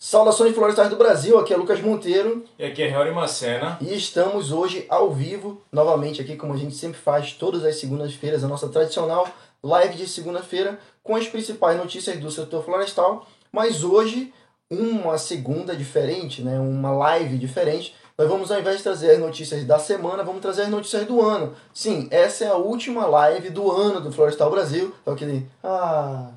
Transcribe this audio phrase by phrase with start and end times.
[0.00, 3.76] Saudações florestais do Brasil, aqui é Lucas Monteiro E aqui é Reori Macena.
[3.80, 8.44] e estamos hoje ao vivo, novamente aqui como a gente sempre faz, todas as segundas-feiras,
[8.44, 9.28] a nossa tradicional
[9.60, 14.32] live de segunda-feira com as principais notícias do setor florestal, mas hoje
[14.70, 16.60] uma segunda diferente, né?
[16.60, 17.92] uma live diferente.
[18.16, 21.20] Nós vamos, ao invés de trazer as notícias da semana, vamos trazer as notícias do
[21.20, 21.56] ano.
[21.74, 24.94] Sim, essa é a última live do ano do Florestal Brasil.
[25.04, 25.50] É aquele...
[25.62, 26.30] Ah...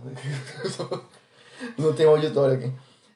[1.77, 2.71] Não tem auditório aqui.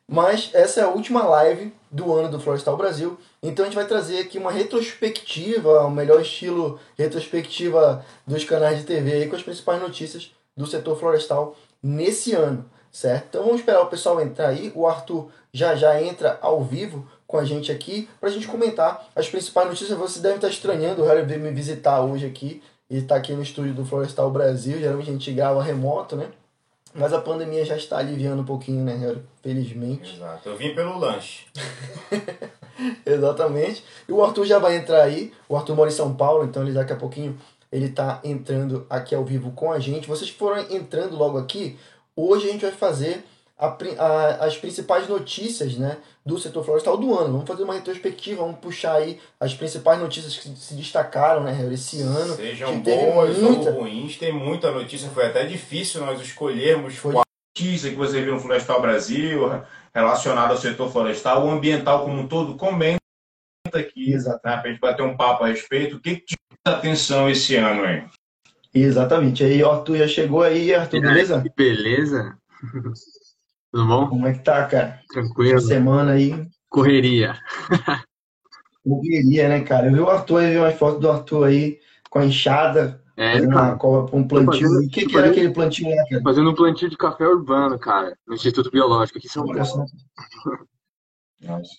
[0.08, 3.18] Mas essa é a última live do ano do Florestal Brasil.
[3.42, 8.86] Então a gente vai trazer aqui uma retrospectiva, o melhor estilo retrospectiva dos canais de
[8.86, 13.26] TV aí com as principais notícias do setor florestal nesse ano, certo?
[13.30, 14.72] Então vamos esperar o pessoal entrar aí.
[14.76, 19.08] O Arthur já já entra ao vivo com a gente aqui para a gente comentar
[19.16, 19.98] as principais notícias.
[19.98, 23.74] Você deve estar estranhando o Harry me visitar hoje aqui e está aqui no estúdio
[23.74, 24.80] do Florestal Brasil.
[24.80, 26.30] Geralmente a gente grava remoto, né?
[26.96, 29.22] Mas a pandemia já está aliviando um pouquinho, né, Harry?
[29.44, 30.16] Felizmente.
[30.16, 30.48] Exato.
[30.48, 31.46] Eu vim pelo lanche.
[33.06, 33.84] Exatamente.
[34.08, 35.34] E o Arthur já vai entrar aí.
[35.50, 37.38] O Arthur mora em São Paulo, então ele daqui a pouquinho
[37.72, 40.08] ele tá entrando aqui ao vivo com a gente.
[40.08, 41.78] Vocês que foram entrando logo aqui,
[42.16, 43.26] hoje a gente vai fazer
[43.58, 47.32] a a- as principais notícias né, do setor florestal do ano.
[47.34, 52.02] Vamos fazer uma retrospectiva, vamos puxar aí as principais notícias que se destacaram né, esse
[52.02, 52.36] ano.
[52.36, 55.10] Sejam boas muita- ou ruins, tem muita notícia.
[55.10, 57.14] Foi até difícil nós escolhermos Foi.
[57.14, 57.24] qual
[57.58, 59.40] notícia que você viu no Florestal Brasil
[59.94, 62.56] relacionada ao setor florestal, o ambiental como um todo.
[62.58, 63.00] Comenta
[63.74, 65.96] aqui, né, pra gente bater um papo a respeito.
[65.96, 68.06] O que, te chama atenção esse ano, hein?
[68.74, 69.42] Exatamente.
[69.46, 71.42] Aí o Arthur já chegou aí, Arthur, beleza?
[71.42, 72.38] Que beleza.
[73.76, 74.08] Tudo bom?
[74.08, 75.02] Como é que tá, cara?
[75.10, 75.58] Tranquilo?
[75.58, 77.38] Essa semana aí, Correria.
[78.82, 79.88] correria, né, cara?
[79.88, 83.34] Eu vi o Arthur, eu vi umas fotos do Arthur aí com a enxada, É,
[83.34, 84.70] fazendo cara, uma cova, um plantio.
[84.70, 86.22] fazendo- O que, que era aquele plantio lá, cara?
[86.24, 89.86] fazendo um plantio de café urbano, cara, no Instituto Biológico aqui em São Paulo.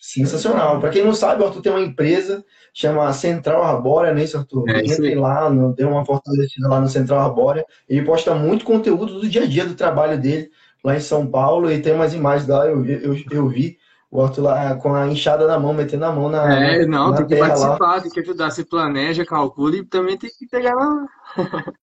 [0.02, 0.78] Sensacional.
[0.78, 4.36] Para quem não sabe, o Arthur tem uma empresa chama Central Arbórea, não é isso,
[4.36, 4.68] Arthur?
[4.68, 5.14] É, aí.
[5.14, 7.64] lá, dê uma fortalecida lá no Central Arbórea.
[7.88, 10.50] Ele posta muito conteúdo do dia a dia do trabalho dele
[10.86, 13.76] lá em São Paulo e tem umas imagens lá, eu, vi- eu, eu vi
[14.08, 17.16] o Arthur lá com a enxada na mão, metendo a mão na, É, não, na
[17.16, 17.54] tem que terra lá.
[17.76, 21.06] participar, tem que ajudar, se planeja, calcula e também tem que pegar na,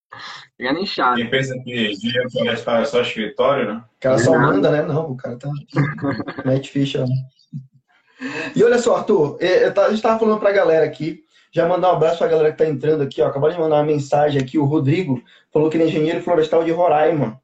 [0.58, 1.18] pegar na enxada.
[1.18, 3.84] Quem pensa que engenheiro florestal é só escritório, né?
[3.98, 4.40] O cara só Não.
[4.40, 4.82] manda, né?
[4.84, 5.50] Não, o cara tá.
[6.46, 7.06] Mete ficha.
[7.06, 7.14] né?
[8.56, 11.68] E olha só, Arthur, é, eu tá- a gente tava falando pra galera aqui, já
[11.68, 13.28] mandar um abraço pra galera que tá entrando aqui, ó.
[13.28, 15.22] Acabaram de mandar uma mensagem aqui, o Rodrigo
[15.52, 17.38] falou que ele é engenheiro florestal de Roraima.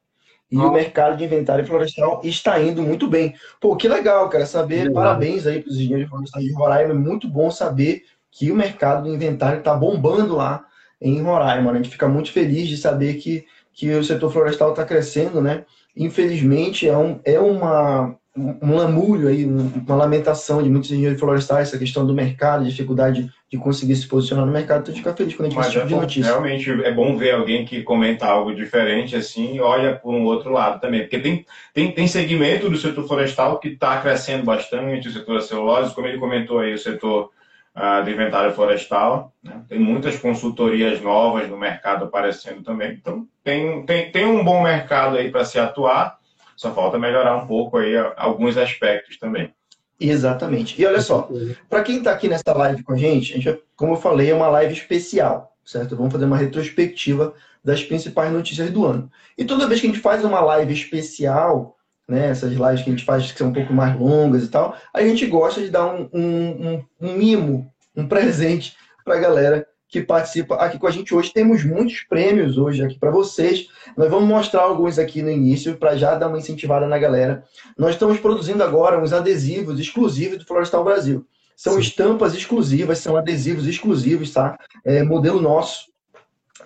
[0.50, 0.68] E Ó.
[0.68, 3.34] o mercado de inventário florestal está indo muito bem.
[3.60, 4.88] Pô, que legal, cara, saber.
[4.88, 4.94] Legal.
[4.94, 6.92] Parabéns aí pros engenheiros florestais de Roraima.
[6.92, 10.64] É muito bom saber que o mercado do inventário tá bombando lá
[11.00, 11.72] em Roraima.
[11.72, 11.78] né?
[11.78, 15.64] A gente fica muito feliz de saber que, que o setor florestal está crescendo, né?
[15.96, 21.68] Infelizmente, é, um, é uma, um lamúrio aí, um- uma lamentação de muitos engenheiros florestais,
[21.68, 24.82] essa questão do mercado, dificuldade de conseguir se posicionar no mercado.
[24.82, 26.30] Então, gente fica feliz quando a gente Mas esse tipo é de bom- notícia.
[26.30, 30.52] realmente é bom ver alguém que comenta algo diferente assim e olha por um outro
[30.52, 31.00] lado também.
[31.00, 35.40] Porque tem, tem, tem segmento do setor florestal que está crescendo bastante, o setor da
[35.40, 37.30] celulose, como ele comentou aí, o setor
[37.74, 39.32] ah, do inventário florestal.
[39.42, 39.62] né?
[39.68, 42.92] Tem muitas consultorias novas no mercado aparecendo também.
[42.92, 46.19] Então tem, tem, tem um bom mercado aí para se atuar,
[46.60, 49.50] só falta melhorar um pouco aí alguns aspectos também.
[49.98, 50.80] Exatamente.
[50.80, 51.26] E olha só,
[51.70, 54.34] Para quem está aqui nessa live com a gente, a gente, como eu falei, é
[54.34, 55.96] uma live especial, certo?
[55.96, 57.32] Vamos fazer uma retrospectiva
[57.64, 59.10] das principais notícias do ano.
[59.38, 61.76] E toda vez que a gente faz uma live especial,
[62.06, 64.76] né, essas lives que a gente faz que são um pouco mais longas e tal,
[64.92, 69.66] a gente gosta de dar um, um, um- um mimo, um presente para a galera
[69.90, 71.32] que participa aqui com a gente hoje.
[71.32, 73.66] Temos muitos prêmios hoje aqui para vocês.
[73.96, 77.44] Nós vamos mostrar alguns aqui no início para já dar uma incentivada na galera.
[77.76, 81.26] Nós estamos produzindo agora uns adesivos exclusivos do Florestal Brasil.
[81.56, 81.80] São Sim.
[81.80, 84.56] estampas exclusivas, são adesivos exclusivos, tá?
[84.84, 85.90] É modelo nosso.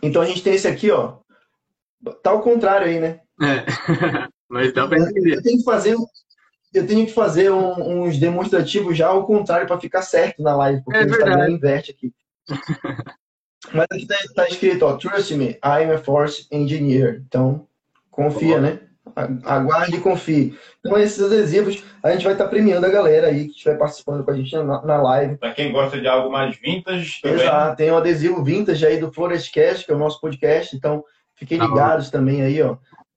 [0.02, 1.14] Então a gente tem esse aqui, ó.
[2.22, 3.20] Tá ao contrário aí, né?
[3.40, 3.64] É.
[4.48, 5.36] Mas dá pra entender.
[5.36, 5.96] Eu tenho que fazer,
[6.74, 10.82] eu tenho que fazer um- uns demonstrativos já ao contrário para ficar certo na live,
[10.84, 12.12] porque É o Instagram inverte aqui.
[13.72, 17.22] Mas aqui tá, tá escrito, ó, Trust me, I'm a force engineer.
[17.26, 17.66] Então,
[18.10, 18.80] confia, né?
[19.44, 20.58] Aguarde e confie.
[20.80, 24.30] Então, esses adesivos, a gente vai estar premiando a galera aí que estiver participando com
[24.30, 25.36] a gente na, na live.
[25.36, 27.40] Para quem gosta de algo mais vintage também.
[27.40, 31.04] Exato, tem um adesivo vintage aí do Florescast, que é o nosso podcast, então
[31.34, 32.76] fiquem Tá ligados também aí, ó.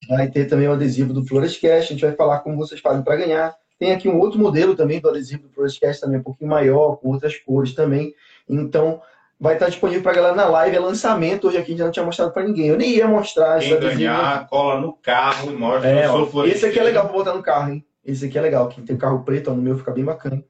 [0.10, 3.16] Vai ter também o adesivo do Florescast, a gente vai falar como vocês fazem para
[3.16, 3.56] ganhar.
[3.80, 7.10] Tem aqui um outro modelo também do adesivo do Florescast, também um pouquinho maior, com
[7.10, 8.14] outras cores também.
[8.48, 9.02] Então,
[9.40, 12.06] vai estar disponível para galera na live, é lançamento, hoje aqui a gente não tinha
[12.06, 12.68] mostrado para ninguém.
[12.68, 16.80] Eu nem ia mostrar Quem ganhar, cola no carro e mostra É, ó, esse aqui
[16.80, 17.86] é legal para botar no carro, hein?
[18.04, 20.44] Esse aqui é legal, que tem carro preto, ó, no meu fica bem bacana.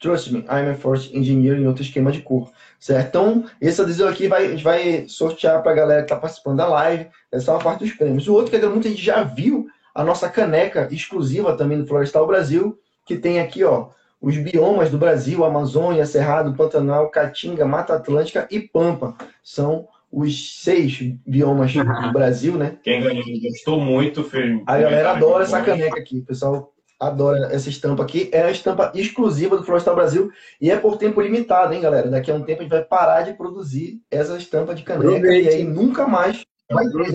[0.00, 2.50] Trust me, I'm a Force Engineer em outro esquema de cor,
[2.80, 3.08] certo?
[3.08, 6.56] Então, esse adesivo aqui vai, a gente vai sortear para a galera que está participando
[6.56, 7.08] da live.
[7.30, 8.26] Essa é uma parte dos prêmios.
[8.26, 12.76] O outro que muita gente já viu, a nossa caneca exclusiva também do Florestal Brasil,
[13.06, 13.90] que tem aqui, ó,
[14.24, 19.14] os biomas do Brasil, Amazônia, Cerrado, Pantanal, Caatinga, Mata Atlântica e Pampa.
[19.42, 22.78] São os seis biomas do Brasil, né?
[22.82, 24.24] Quem ganhou gostou muito.
[24.24, 26.20] Fez a galera adora essa caneca aqui.
[26.20, 28.30] O pessoal adora essa estampa aqui.
[28.32, 32.08] É a estampa exclusiva do Florestal Brasil e é por tempo limitado, hein, galera?
[32.08, 35.48] Daqui a um tempo a gente vai parar de produzir essa estampa de caneca e
[35.48, 36.40] aí nunca mais.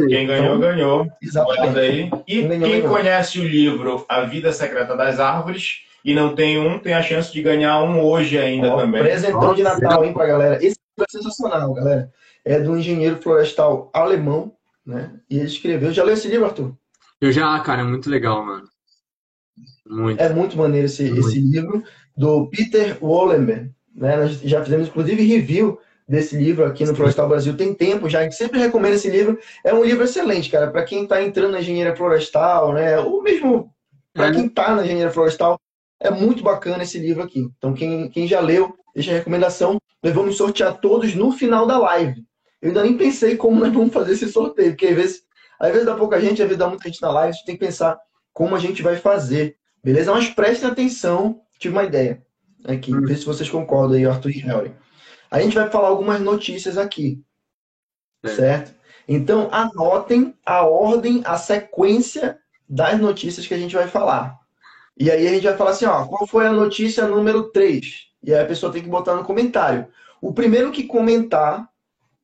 [0.07, 1.07] Quem ganhou, então, ganhou.
[1.19, 1.79] Exatamente.
[1.79, 2.11] Aí.
[2.27, 6.79] E quem, quem conhece o livro A Vida Secreta das Árvores e não tem um,
[6.79, 9.01] tem a chance de ganhar um hoje ainda Ó, também.
[9.01, 10.55] Presentão de Natal, hein, pra galera.
[10.55, 12.11] Esse livro é sensacional, galera.
[12.45, 14.53] É do engenheiro florestal alemão,
[14.85, 15.11] né?
[15.29, 15.91] E ele escreveu.
[15.91, 16.73] Já leu esse livro, Arthur?
[17.21, 18.63] Eu já, cara, é muito legal, mano.
[19.87, 20.21] Muito.
[20.21, 21.27] É muito maneiro esse, muito.
[21.27, 21.83] esse livro
[22.15, 23.71] do Peter Wollenberg.
[23.93, 24.15] Né?
[24.15, 27.55] Nós já fizemos, inclusive, review desse livro aqui no Florestal Brasil.
[27.55, 29.37] Tem tempo já, a gente sempre recomenda esse livro.
[29.63, 32.97] É um livro excelente, cara, para quem está entrando na engenharia florestal, né?
[32.99, 33.71] Ou mesmo
[34.13, 34.31] para é.
[34.31, 35.59] quem está na engenharia florestal.
[35.99, 37.49] É muito bacana esse livro aqui.
[37.57, 39.79] Então, quem, quem já leu, deixa a recomendação.
[40.01, 42.23] Nós vamos sortear todos no final da live.
[42.61, 45.23] Eu ainda nem pensei como nós vamos fazer esse sorteio, porque às vezes,
[45.59, 47.57] às vezes dá pouca gente, às vezes dá muita gente na live, a gente tem
[47.57, 47.97] que pensar
[48.33, 49.57] como a gente vai fazer.
[49.83, 50.11] Beleza?
[50.11, 52.21] Mas prestem atenção, tive uma ideia
[52.65, 53.01] aqui, hum.
[53.01, 54.73] ver se vocês concordam aí, Arthur e Harry.
[55.31, 57.21] A gente vai falar algumas notícias aqui,
[58.23, 58.29] é.
[58.29, 58.73] certo?
[59.07, 62.37] Então, anotem a ordem, a sequência
[62.67, 64.38] das notícias que a gente vai falar.
[64.99, 68.09] E aí a gente vai falar assim, ó, qual foi a notícia número 3?
[68.21, 69.87] E aí a pessoa tem que botar no comentário.
[70.21, 71.69] O primeiro que comentar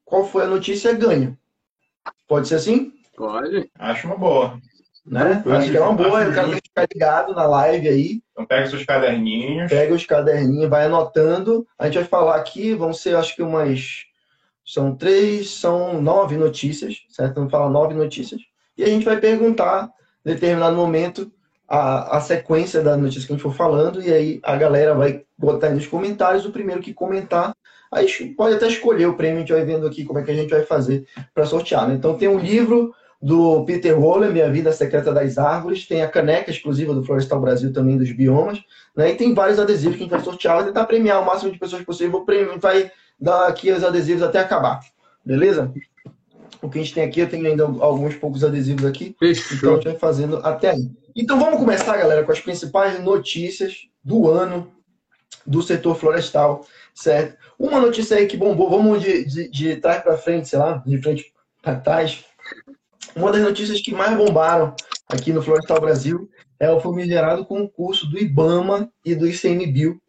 [0.04, 1.38] qual foi a notícia ganha.
[2.28, 2.92] Pode ser assim?
[3.16, 3.72] Pode.
[3.80, 4.60] Acho uma boa.
[5.06, 5.42] Né?
[5.46, 8.22] Acho que é uma boa, eu quero ficar ligado na live aí.
[8.32, 9.70] Então pega seus caderninhos.
[9.70, 11.66] Pega os caderninhos, vai anotando.
[11.80, 14.04] A gente vai falar aqui, vão ser acho que umas.
[14.66, 17.36] São três, são nove notícias, certo?
[17.36, 18.42] Vamos falar nove notícias.
[18.76, 19.92] E a gente vai perguntar,
[20.26, 21.32] em determinado momento,
[21.68, 25.24] a, a sequência da notícia que a gente for falando, e aí a galera vai
[25.38, 26.46] botar aí nos comentários.
[26.46, 27.56] O primeiro que comentar,
[27.92, 30.36] aí pode até escolher o prêmio, a gente vai vendo aqui como é que a
[30.36, 31.88] gente vai fazer para sortear.
[31.88, 31.96] Né?
[31.96, 36.52] Então tem um livro do Peter Waller, Minha Vida Secreta das Árvores, tem a caneca
[36.52, 38.62] exclusiva do Florestal Brasil também dos biomas,
[38.96, 39.12] né?
[39.12, 41.58] E tem vários adesivos que a gente vai sortear, vai tentar premiar o máximo de
[41.58, 42.20] pessoas possível.
[42.20, 44.80] O prêmio vai dar aqui os adesivos até acabar,
[45.26, 45.74] beleza?
[46.62, 49.58] O que a gente tem aqui, eu tenho ainda alguns poucos adesivos aqui, Fechou.
[49.58, 50.90] então a gente vai fazendo até aí.
[51.16, 54.70] Então vamos começar, galera, com as principais notícias do ano
[55.48, 57.38] do setor florestal, certo?
[57.58, 61.02] Uma notícia aí que bombou, vamos de, de, de trás para frente, sei lá, de
[61.02, 61.32] frente
[61.62, 62.26] para trás.
[63.16, 64.76] Uma das notícias que mais bombaram
[65.08, 66.30] aqui no Florestal Brasil
[66.60, 70.02] é o famigerado concurso do IBAMA e do ICMBio,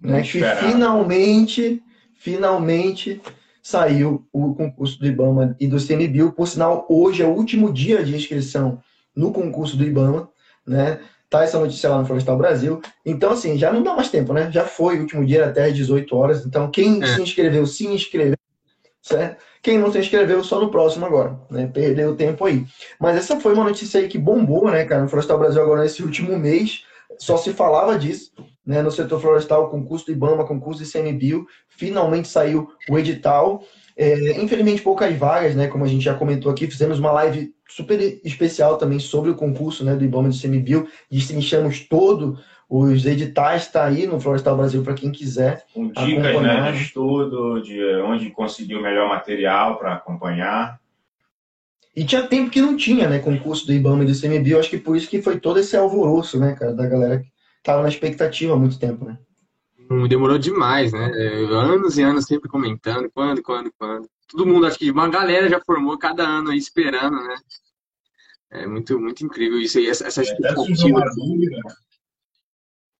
[0.00, 1.82] né, que finalmente,
[2.14, 3.20] finalmente
[3.60, 6.32] saiu o concurso do IBAMA e do ICMBio.
[6.32, 8.80] Por sinal, hoje é o último dia de inscrição
[9.14, 10.31] no concurso do IBAMA,
[10.66, 11.00] né?
[11.28, 12.80] Tá essa notícia lá no Florestal Brasil.
[13.06, 14.50] Então, assim, já não dá mais tempo, né?
[14.52, 16.44] Já foi o último dia até às 18 horas.
[16.44, 17.06] Então, quem é.
[17.06, 18.36] se inscreveu, se inscreveu,
[19.00, 19.42] certo?
[19.62, 21.70] Quem não se inscreveu, só no próximo agora, né?
[21.72, 22.66] Perdeu o tempo aí.
[23.00, 25.02] Mas essa foi uma notícia aí que bombou, né, cara?
[25.02, 26.84] No Florestal Brasil agora nesse último mês,
[27.18, 28.32] só se falava disso,
[28.66, 28.82] né?
[28.82, 33.62] No setor florestal, concurso do IBAMA, concurso do ICMBio, finalmente saiu o edital.
[33.96, 35.68] É, infelizmente, poucas vagas, né?
[35.68, 39.84] Como a gente já comentou aqui, fizemos uma live super especial também sobre o concurso
[39.84, 42.38] né, do IBAMA e do ICMBio, destrinchamos todo
[42.74, 45.62] os editais está aí no Florestal Brasil para quem quiser.
[45.74, 50.80] Com dicas né, de estudo, de onde conseguir o melhor material para acompanhar.
[51.94, 54.52] E tinha tempo que não tinha, né, concurso do IBAMA e do CMB.
[54.52, 57.28] Eu acho que por isso que foi todo esse alvoroço, né, cara, da galera que
[57.58, 59.18] estava na expectativa há muito tempo, né?
[59.90, 61.12] Hum, demorou demais, né?
[61.50, 64.08] Anos e anos sempre comentando, quando, quando, quando.
[64.30, 67.34] Todo mundo, acho que uma galera já formou cada ano aí esperando, né?
[68.52, 71.02] É muito, muito incrível isso aí, essa, essa expectativa.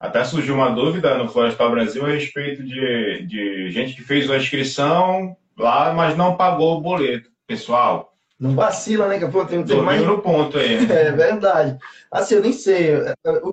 [0.00, 4.38] Até surgiu uma dúvida no Florestal Brasil a respeito de, de gente que fez a
[4.38, 7.30] inscrição lá, mas não pagou o boleto.
[7.47, 8.14] Pessoal.
[8.40, 9.18] Não vacila, né?
[9.18, 10.78] Que pô, tem, tem mais no ponto aí.
[10.90, 11.78] É verdade.
[12.11, 12.94] Assim, eu nem sei.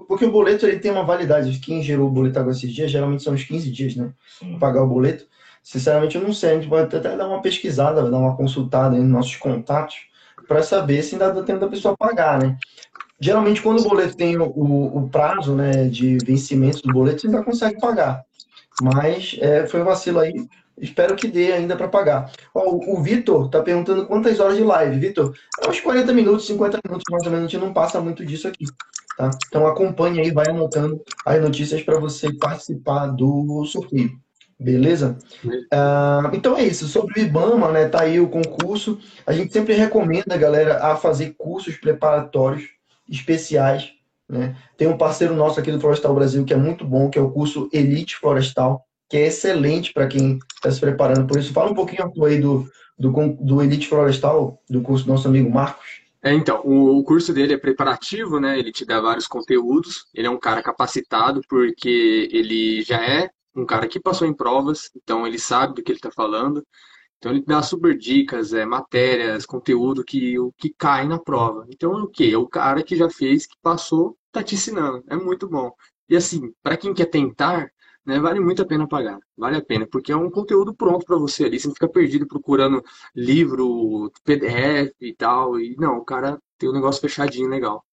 [0.08, 1.60] Porque o boleto ele tem uma validade.
[1.60, 4.12] Quem gerou o boleto agora esses dias, geralmente são uns 15 dias, né?
[4.40, 4.58] Sim.
[4.58, 5.28] pagar o boleto.
[5.62, 6.52] Sinceramente, eu não sei.
[6.52, 10.09] A gente pode até dar uma pesquisada, dar uma consultada nos nossos contatos
[10.50, 12.58] para saber se ainda dá tempo da pessoa pagar, né?
[13.22, 17.44] Geralmente, quando o boleto tem o, o prazo né, de vencimento do boleto, você ainda
[17.44, 18.24] consegue pagar.
[18.82, 20.34] Mas é, foi um vacilo aí.
[20.80, 22.32] Espero que dê ainda para pagar.
[22.56, 24.98] Ó, o, o Vitor está perguntando quantas horas de live.
[24.98, 27.46] Vitor, é uns 40 minutos, 50 minutos mais ou menos.
[27.46, 28.66] A gente não passa muito disso aqui.
[29.18, 29.30] Tá?
[29.48, 34.18] Então acompanhe aí, vai anotando as notícias para você participar do sorteio.
[34.60, 35.18] Beleza?
[35.46, 36.88] Uh, então é isso.
[36.88, 37.88] Sobre o IBAMA, né?
[37.88, 39.00] Tá aí o concurso.
[39.26, 42.68] A gente sempre recomenda, galera, a fazer cursos preparatórios
[43.10, 43.94] especiais.
[44.28, 44.56] Né?
[44.78, 47.32] Tem um parceiro nosso aqui do Florestal Brasil que é muito bom, que é o
[47.32, 51.54] curso Elite Florestal, que é excelente para quem está se preparando por isso.
[51.54, 56.00] Fala um pouquinho aí do, do, do Elite Florestal, do curso do nosso amigo Marcos.
[56.22, 58.60] É, então, o, curso dele é preparativo, né?
[58.60, 60.06] Ele te dá vários conteúdos.
[60.14, 63.30] Ele é um cara capacitado porque ele já é
[63.62, 66.66] um cara que passou em provas, então ele sabe do que ele está falando.
[67.18, 71.66] Então ele dá super dicas, é, matérias, conteúdo que o que cai na prova.
[71.70, 72.34] Então o que?
[72.34, 75.04] É o cara que já fez, que passou, tá te ensinando.
[75.08, 75.72] É muito bom.
[76.08, 77.70] E assim, para quem quer tentar,
[78.06, 79.20] né, vale muito a pena pagar.
[79.38, 81.60] Vale a pena, porque é um conteúdo pronto para você ali.
[81.60, 82.84] Você não fica perdido procurando
[83.16, 85.60] livro, PDF e tal.
[85.60, 87.86] E não, o cara tem um negócio fechadinho legal.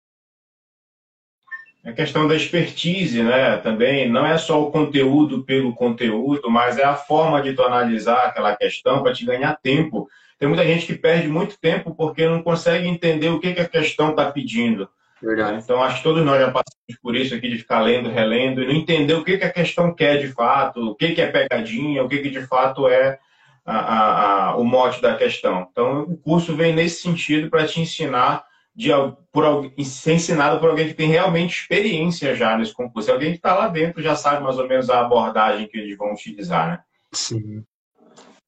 [1.86, 3.58] A questão da expertise, né?
[3.58, 8.26] Também não é só o conteúdo pelo conteúdo, mas é a forma de tu analisar
[8.26, 10.08] aquela questão para te ganhar tempo.
[10.36, 13.68] Tem muita gente que perde muito tempo porque não consegue entender o que, que a
[13.68, 14.88] questão está pedindo.
[15.22, 15.62] Verdade.
[15.62, 18.66] Então, acho que todos nós já passamos por isso aqui, de ficar lendo, relendo, e
[18.66, 22.02] não entender o que, que a questão quer de fato, o que, que é pegadinha,
[22.02, 23.18] o que, que de fato é
[23.64, 25.68] a, a, a, o mote da questão.
[25.70, 28.44] Então, o curso vem nesse sentido para te ensinar,
[28.76, 28.90] de,
[29.32, 33.10] por, ser ensinado por alguém que tem realmente experiência já nesse concurso.
[33.10, 36.12] Alguém que está lá dentro já sabe mais ou menos a abordagem que eles vão
[36.12, 36.78] utilizar, né?
[37.10, 37.64] Sim.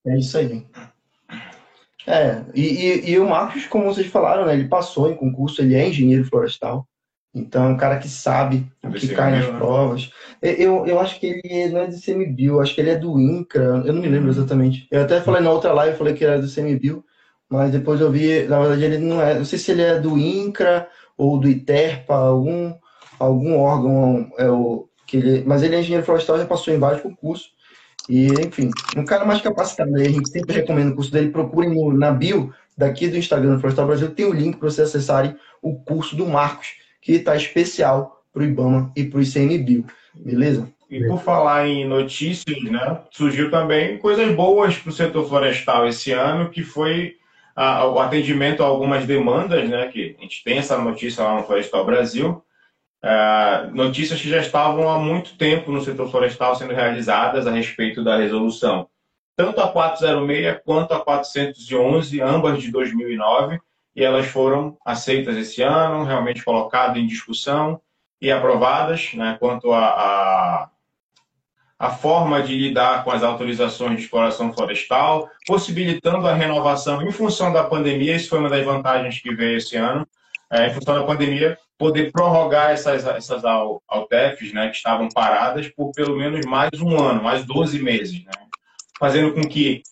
[0.06, 0.66] É isso aí.
[2.06, 5.74] É, e, e, e, o Marcos, como vocês falaram, né, ele passou em concurso, ele
[5.74, 6.86] é engenheiro florestal.
[7.34, 9.58] Então, é um cara que sabe o que cai nas né?
[9.58, 10.10] provas.
[10.40, 13.82] Eu, eu acho que ele não é do CMBio, acho que ele é do INCRA,
[13.84, 14.86] eu não me lembro exatamente.
[14.90, 17.04] Eu até falei na outra live, falei que ele era do CMBio,
[17.48, 19.34] mas depois eu vi, na verdade, ele não é.
[19.34, 22.74] Não sei se ele é do INCRA ou do ITERPA, algum,
[23.18, 27.02] algum órgão, é o, que ele, mas ele é engenheiro florestal, já passou em vários
[27.02, 27.50] concursos.
[28.08, 31.30] E, enfim, um cara mais capacitado aí, a gente sempre recomenda o curso dele.
[31.30, 34.88] Procurem no, na bio daqui do Instagram do Florestal Brasil, tem o link para vocês
[34.88, 36.68] acessarem o curso do Marcos,
[37.02, 39.84] que está especial para o IBAMA e para o ICMBio.
[40.14, 40.68] Beleza?
[40.90, 46.12] E por falar em notícias, né, surgiu também coisas boas para o setor florestal esse
[46.12, 47.16] ano, que foi
[47.58, 51.84] o atendimento a algumas demandas, né, que a gente tem essa notícia lá no Florestal
[51.84, 52.44] Brasil,
[53.02, 58.02] é, notícias que já estavam há muito tempo no setor florestal sendo realizadas a respeito
[58.02, 58.88] da resolução.
[59.36, 63.60] Tanto a 406 quanto a 411, ambas de 2009,
[63.94, 67.80] e elas foram aceitas esse ano, realmente colocadas em discussão
[68.20, 70.70] e aprovadas, né, quanto a, a,
[71.78, 77.52] a forma de lidar com as autorizações de exploração florestal, possibilitando a renovação em função
[77.52, 80.06] da pandemia, isso foi uma das vantagens que veio esse ano,
[80.50, 85.92] é, em função da pandemia, poder prorrogar essas, essas AUTEFs, né, que estavam paradas por
[85.92, 88.32] pelo menos mais um ano, mais 12 meses, né,
[88.98, 89.82] fazendo com que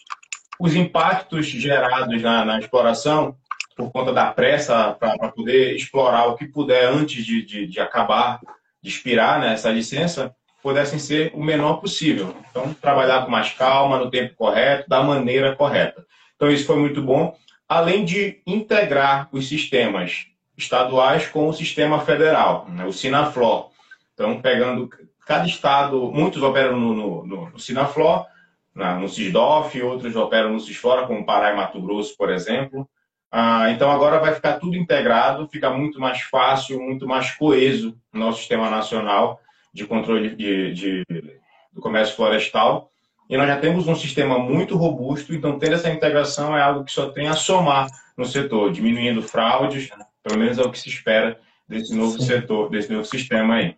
[0.58, 3.36] os impactos gerados na, na exploração,
[3.76, 8.40] por conta da pressa para poder explorar o que puder antes de, de, de acabar,
[8.82, 12.34] de expirar né, essa licença, pudessem ser o menor possível.
[12.50, 16.04] Então, trabalhar com mais calma, no tempo correto, da maneira correta.
[16.34, 17.36] Então, isso foi muito bom.
[17.68, 23.70] Além de integrar os sistemas estaduais com o sistema federal, né, o Sinaflor.
[24.14, 24.88] Então, pegando
[25.26, 28.26] cada estado, muitos operam no, no, no, no Sinaflor,
[28.74, 32.88] na, no CISDOF, outros operam no CISFLORA, como Pará e Mato Grosso, por exemplo.
[33.30, 38.20] Ah, então, agora vai ficar tudo integrado, fica muito mais fácil, muito mais coeso no
[38.20, 39.40] nosso sistema nacional
[39.76, 41.04] de controle de, de,
[41.70, 42.90] do comércio florestal.
[43.28, 46.92] E nós já temos um sistema muito robusto, então ter essa integração é algo que
[46.92, 49.90] só tem a somar no setor, diminuindo fraudes?
[50.22, 52.26] Pelo menos é o que se espera desse novo Sim.
[52.26, 53.76] setor, desse novo sistema aí.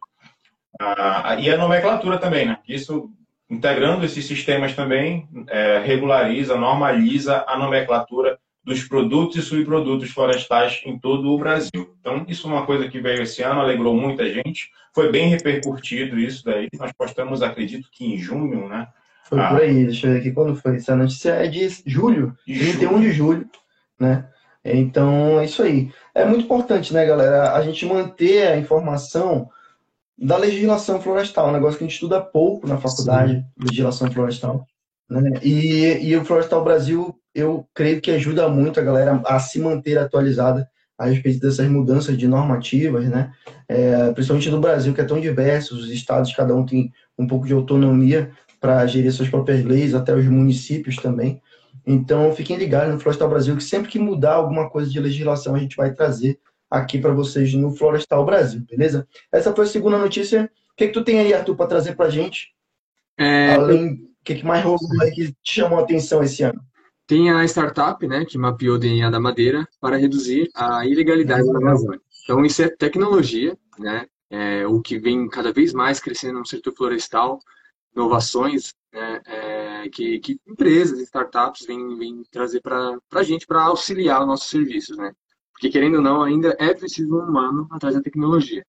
[0.81, 2.59] Ah, e a nomenclatura também, né?
[2.69, 3.11] Isso,
[3.50, 10.98] integrando esses sistemas também, é, regulariza, normaliza a nomenclatura dos produtos e subprodutos florestais em
[10.98, 11.96] todo o Brasil.
[11.98, 16.18] Então, isso é uma coisa que veio esse ano, alegrou muita gente, foi bem repercutido
[16.18, 16.68] isso daí.
[16.78, 18.87] Nós postamos, acredito que em junho, né?
[19.25, 20.76] Foi ah, por aí, deixa eu ver aqui quando foi.
[20.76, 23.00] Essa notícia é de julho, de 31 julho.
[23.00, 23.50] de julho,
[23.98, 24.28] né?
[24.64, 25.90] Então, é isso aí.
[26.14, 29.48] É muito importante, né, galera, a gente manter a informação
[30.18, 33.44] da legislação florestal, um negócio que a gente estuda pouco na faculdade, Sim.
[33.58, 34.66] legislação florestal.
[35.08, 35.40] Né?
[35.42, 39.97] E, e o Florestal Brasil, eu creio que ajuda muito a galera a se manter
[39.99, 40.68] atualizada
[40.99, 43.33] a respeito dessas mudanças de normativas, né?
[43.68, 47.47] É, principalmente no Brasil, que é tão diverso, os estados, cada um tem um pouco
[47.47, 51.40] de autonomia para gerir suas próprias leis, até os municípios também.
[51.87, 55.59] Então, fiquem ligados no Florestal Brasil, que sempre que mudar alguma coisa de legislação, a
[55.59, 59.07] gente vai trazer aqui para vocês no Florestal Brasil, beleza?
[59.33, 60.50] Essa foi a segunda notícia.
[60.73, 62.49] O que, que tu tem aí, Arthur, para trazer para a gente?
[63.16, 63.54] É...
[63.54, 66.61] Além, o que, que mais rolou aí que te chamou a atenção esse ano?
[67.08, 71.58] Tem a startup, né, que mapeou o DNA da madeira para reduzir a ilegalidade na
[71.58, 72.00] Amazônia.
[72.22, 76.74] Então, isso é tecnologia, né, é, o que vem cada vez mais crescendo no setor
[76.74, 77.38] florestal,
[77.96, 84.20] inovações né, é, que, que, empresas, startups vêm, vêm trazer para a gente para auxiliar
[84.20, 85.10] os nossos serviços, né?
[85.52, 88.66] Porque, querendo ou não, ainda é preciso um humano atrás da tecnologia.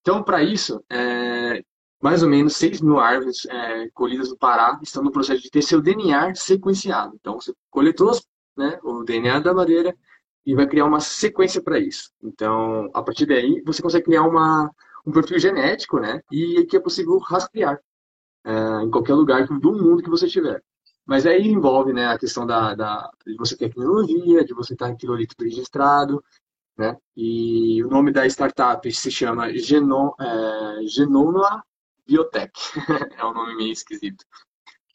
[0.00, 1.62] Então, para isso, é,
[2.00, 5.62] mais ou menos 6 mil árvores é, colhidas no Pará estão no processo de ter
[5.62, 7.16] seu DNA sequenciado.
[7.20, 8.12] Então, você coletou
[8.56, 9.94] né, o DNA da madeira
[10.46, 12.10] e vai criar uma sequência para isso.
[12.22, 14.70] Então, a partir daí, você consegue criar uma,
[15.04, 16.22] um perfil genético, né?
[16.30, 17.80] E que é possível rastrear
[18.44, 20.62] é, em qualquer lugar do mundo que você estiver.
[21.04, 24.88] Mas aí envolve né, a questão da, da, de você ter tecnologia, de você estar
[24.88, 26.22] aquilo ali tudo registrado,
[26.76, 26.96] né?
[27.16, 29.58] E o nome da startup se chama é,
[30.86, 31.64] Genoma
[32.08, 32.52] Biotech.
[33.18, 34.24] é um nome meio esquisito.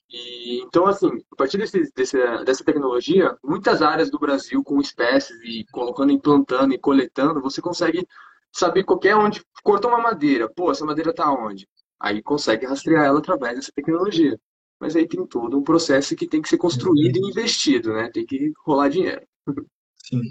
[0.09, 5.37] E, então, assim, a partir desse, desse, dessa tecnologia, muitas áreas do Brasil com espécies
[5.43, 8.07] e colocando, implantando e coletando, você consegue
[8.51, 10.49] saber qualquer onde cortou uma madeira.
[10.49, 11.67] Pô, essa madeira está onde?
[11.99, 14.39] Aí consegue rastrear ela através dessa tecnologia.
[14.79, 18.09] Mas aí tem todo um processo que tem que ser construído e investido, né?
[18.13, 19.25] Tem que rolar dinheiro.
[19.95, 20.21] Sim.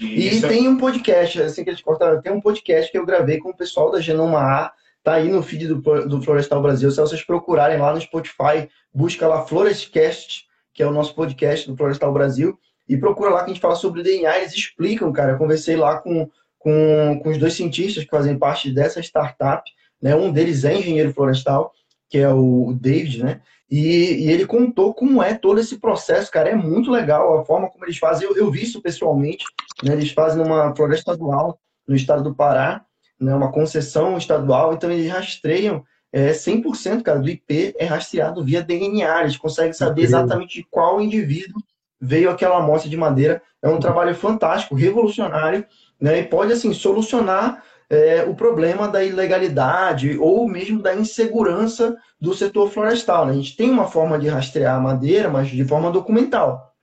[0.00, 3.38] E, e tem um podcast, assim que eles cortaram, tem um podcast que eu gravei
[3.38, 6.90] com o pessoal da Genoma A, tá aí no feed do, do Florestal Brasil.
[6.90, 11.76] Se vocês procurarem lá no Spotify, busca lá Florestcast, que é o nosso podcast do
[11.76, 14.38] Florestal Brasil, e procura lá que a gente fala sobre DNA.
[14.38, 15.32] Eles explicam, cara.
[15.32, 16.28] Eu conversei lá com,
[16.58, 19.62] com, com os dois cientistas que fazem parte dessa startup.
[20.00, 20.14] Né?
[20.14, 21.72] Um deles é engenheiro florestal,
[22.08, 23.40] que é o David, né?
[23.70, 26.50] E, e, ele contou como é todo esse processo, cara.
[26.50, 28.28] É muito legal a forma como eles fazem.
[28.28, 29.46] Eu, eu vi isso pessoalmente.
[29.82, 29.94] Né?
[29.94, 32.84] Eles fazem numa floresta estadual no estado do Pará
[33.22, 38.62] né, uma concessão estadual, então eles rastreiam é, 100% cara, do IP é rastreado via
[38.62, 41.62] DNA, eles conseguem saber exatamente de qual indivíduo
[42.00, 43.40] veio aquela amostra de madeira.
[43.62, 45.64] É um trabalho fantástico, revolucionário,
[46.00, 52.34] né, e pode assim solucionar é, o problema da ilegalidade ou mesmo da insegurança do
[52.34, 53.26] setor florestal.
[53.26, 53.32] Né?
[53.32, 56.74] A gente tem uma forma de rastrear a madeira, mas de forma documental.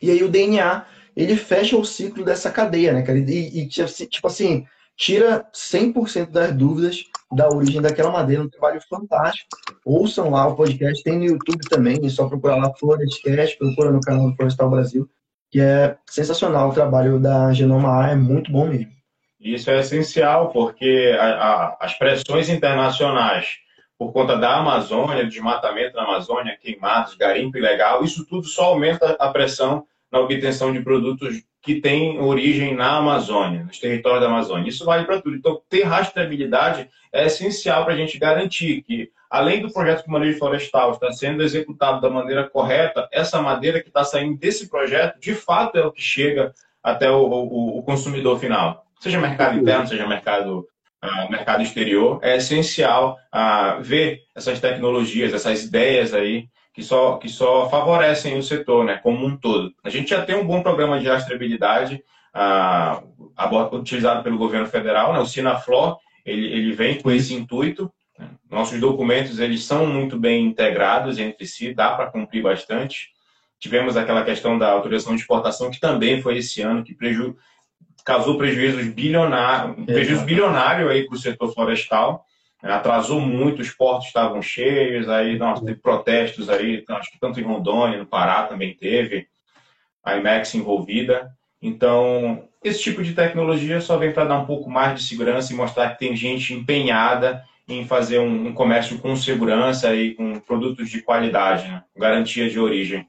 [0.00, 0.84] E aí o DNA
[1.16, 3.18] ele fecha o ciclo dessa cadeia, né, cara?
[3.18, 4.64] E, e tipo assim,
[4.96, 8.42] tira 100% das dúvidas da origem daquela madeira.
[8.42, 9.48] Um trabalho fantástico.
[9.84, 14.00] Ouçam lá o podcast, tem no YouTube também, é só procurar lá Florescast, procura no
[14.00, 15.08] canal do Florestal Brasil,
[15.50, 18.92] que é sensacional o trabalho da Genoma A, é muito bom mesmo.
[19.40, 23.62] Isso é essencial, porque a, a, as pressões internacionais
[23.98, 29.28] por conta da Amazônia, desmatamento da Amazônia, queimados, garimpo ilegal, isso tudo só aumenta a
[29.28, 34.68] pressão na obtenção de produtos que têm origem na Amazônia, nos territórios da Amazônia.
[34.68, 35.36] Isso vale para tudo.
[35.36, 40.38] Então, ter rastreabilidade é essencial para a gente garantir que, além do projeto de manejo
[40.38, 45.34] florestal estar sendo executado da maneira correta, essa madeira que está saindo desse projeto, de
[45.34, 48.84] fato, é o que chega até o, o, o consumidor final.
[49.00, 50.68] Seja mercado interno, seja mercado
[51.04, 57.28] Uh, mercado exterior, é essencial uh, ver essas tecnologias, essas ideias aí que só, que
[57.28, 59.74] só favorecem o setor né, como um todo.
[59.84, 63.02] A gente já tem um bom programa de rastreabilidade ah,
[63.72, 67.92] utilizado pelo governo federal, né, o Sinaflor, ele, ele vem com esse intuito.
[68.18, 68.30] Né.
[68.50, 73.10] Nossos documentos eles são muito bem integrados entre si, dá para cumprir bastante.
[73.60, 77.36] Tivemos aquela questão da autorização de exportação, que também foi esse ano, que preju...
[78.04, 82.24] causou prejuízos bilionários, prejuízo bilionário aí para o setor florestal
[82.70, 87.44] atrasou muito, os portos estavam cheios, aí nossa, teve protestos aí, acho que tanto em
[87.44, 89.26] Rondônia, no Pará também teve,
[90.04, 91.32] a IMEX envolvida.
[91.60, 95.56] Então, esse tipo de tecnologia só vem para dar um pouco mais de segurança e
[95.56, 100.90] mostrar que tem gente empenhada em fazer um, um comércio com segurança e com produtos
[100.90, 101.82] de qualidade, né?
[101.96, 103.06] garantia de origem.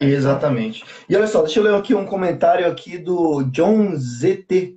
[0.00, 0.82] Exatamente.
[1.08, 4.76] E olha só, deixa eu ler aqui um comentário aqui do John ZT.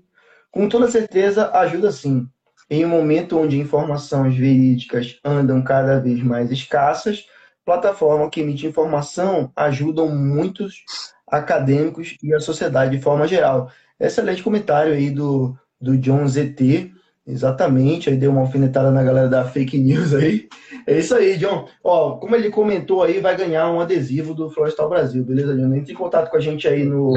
[0.52, 2.28] Com toda certeza ajuda sim.
[2.69, 7.26] Em um momento onde informações verídicas andam cada vez mais escassas,
[7.65, 10.84] plataformas que emitem informação ajudam muitos
[11.28, 13.69] acadêmicos e a sociedade de forma geral.
[13.99, 16.91] Excelente comentário aí do, do John ZT,
[17.26, 20.47] exatamente, aí deu uma alfinetada na galera da fake news aí.
[20.86, 21.67] É isso aí, John.
[21.84, 25.73] Ó, como ele comentou aí, vai ganhar um adesivo do Florestal Brasil, beleza, John?
[25.73, 27.13] Entre em contato com a gente aí no,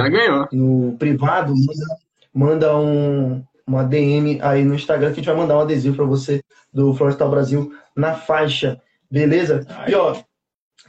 [0.52, 1.96] no privado, manda,
[2.32, 6.04] manda um, uma DM aí no Instagram que a gente vai mandar um adesivo para
[6.04, 9.66] você do Florestal Brasil na faixa, beleza?
[9.88, 10.16] E ó,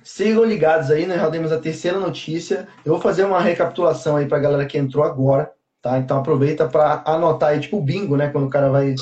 [0.03, 2.67] sigam ligados aí, nós já demos a terceira notícia.
[2.85, 5.99] Eu vou fazer uma recapitulação aí para a galera que entrou agora, Tá?
[5.99, 8.29] Então aproveita para anotar aí, tipo bingo, né?
[8.29, 8.95] Quando o cara vai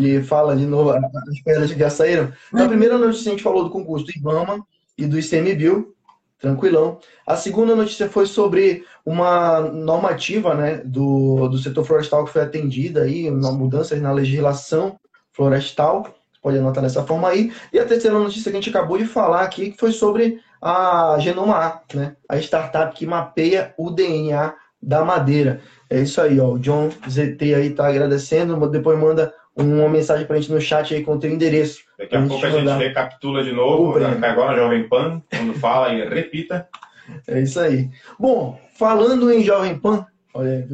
[0.00, 2.32] e fala de novo as pedras que já saíram.
[2.52, 4.64] Na primeira notícia a gente falou do concurso do IBAMA
[4.98, 5.94] e do ICMBio,
[6.40, 6.98] tranquilão.
[7.26, 13.02] A segunda notícia foi sobre uma normativa né, do, do setor florestal que foi atendida
[13.02, 14.98] aí, uma mudanças na legislação
[15.32, 16.14] florestal.
[16.42, 17.52] Pode anotar dessa forma aí.
[17.70, 21.18] E a terceira notícia que a gente acabou de falar aqui, que foi sobre a
[21.20, 22.16] Genoma A, né?
[22.26, 25.60] A startup que mapeia o DNA da madeira.
[25.90, 26.52] É isso aí, ó.
[26.52, 28.68] O John ZT aí tá agradecendo.
[28.70, 31.80] Depois manda uma mensagem pra gente no chat aí com o teu endereço.
[31.98, 36.68] Daqui a, pouco a gente recapitula de novo, agora Jovem Pan, quando fala e repita.
[37.26, 37.90] É isso aí.
[38.18, 40.66] Bom, falando em Jovem Pan, olha,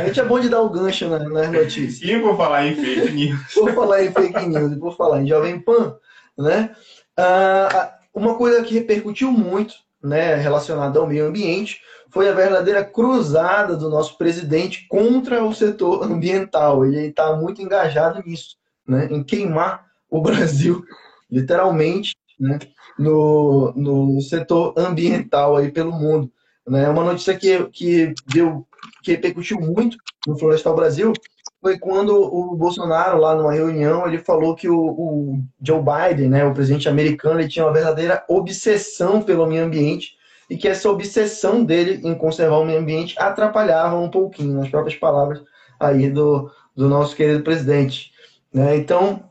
[0.00, 2.02] a gente é bom de dar o gancho nas, nas notícias.
[2.02, 3.40] E vou falar em fake news.
[3.54, 5.96] vou falar em fake news, vou falar em Jovem Pan,
[6.38, 6.70] né?
[7.16, 11.80] Ah, uma coisa que repercutiu muito, né, relacionada ao meio ambiente,
[12.12, 16.84] foi a verdadeira cruzada do nosso presidente contra o setor ambiental.
[16.84, 20.84] Ele está muito engajado nisso, né, em queimar o Brasil,
[21.30, 22.58] literalmente, né,
[22.98, 26.30] no, no setor ambiental aí pelo mundo.
[26.68, 26.86] Né?
[26.88, 28.66] Uma notícia que, que deu
[29.02, 29.96] que repercutiu muito
[30.26, 31.12] no Florestal Brasil
[31.60, 36.44] foi quando o Bolsonaro, lá numa reunião, ele falou que o, o Joe Biden, né,
[36.44, 40.16] o presidente americano, ele tinha uma verdadeira obsessão pelo meio ambiente
[40.48, 44.98] e que essa obsessão dele em conservar o meio ambiente atrapalhava um pouquinho, nas próprias
[44.98, 45.42] palavras
[45.78, 48.12] aí do, do nosso querido presidente.
[48.52, 48.76] Né?
[48.76, 49.24] Então,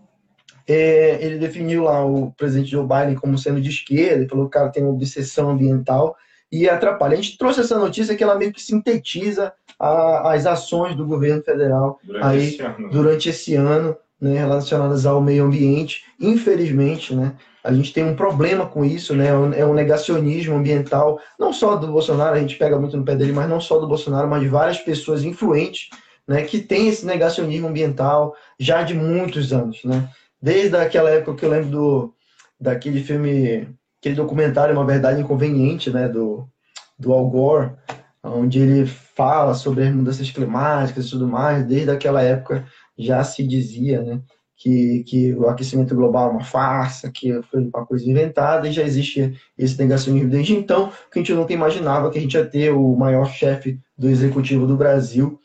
[0.68, 4.58] é, ele definiu lá o presidente Joe Biden como sendo de esquerda, ele falou que
[4.58, 6.16] o cara tem uma obsessão ambiental
[6.52, 7.14] e atrapalha.
[7.14, 11.42] A gente trouxe essa notícia que ela meio que sintetiza a, as ações do governo
[11.44, 16.04] federal durante aí esse durante esse ano, né, relacionadas ao meio ambiente.
[16.20, 21.52] Infelizmente, né, a gente tem um problema com isso, né, é um negacionismo ambiental, não
[21.52, 24.28] só do Bolsonaro, a gente pega muito no pé dele, mas não só do Bolsonaro,
[24.28, 25.90] mas de várias pessoas influentes,
[26.28, 30.08] né, que tem esse negacionismo ambiental já de muitos anos, né.
[30.40, 32.14] Desde aquela época que eu lembro do
[32.60, 33.68] daquele filme,
[34.00, 36.48] aquele documentário Uma Verdade Inconveniente, né, do,
[36.98, 37.72] do Al Gore,
[38.24, 42.66] onde ele fala sobre as mudanças climáticas e tudo mais, desde aquela época
[43.02, 44.22] já se dizia né,
[44.56, 48.84] que, que o aquecimento global é uma farsa, que foi uma coisa inventada, e já
[48.84, 52.70] existe esse negacionismo desde então, que a gente nunca imaginava que a gente ia ter
[52.72, 55.40] o maior chefe do executivo do Brasil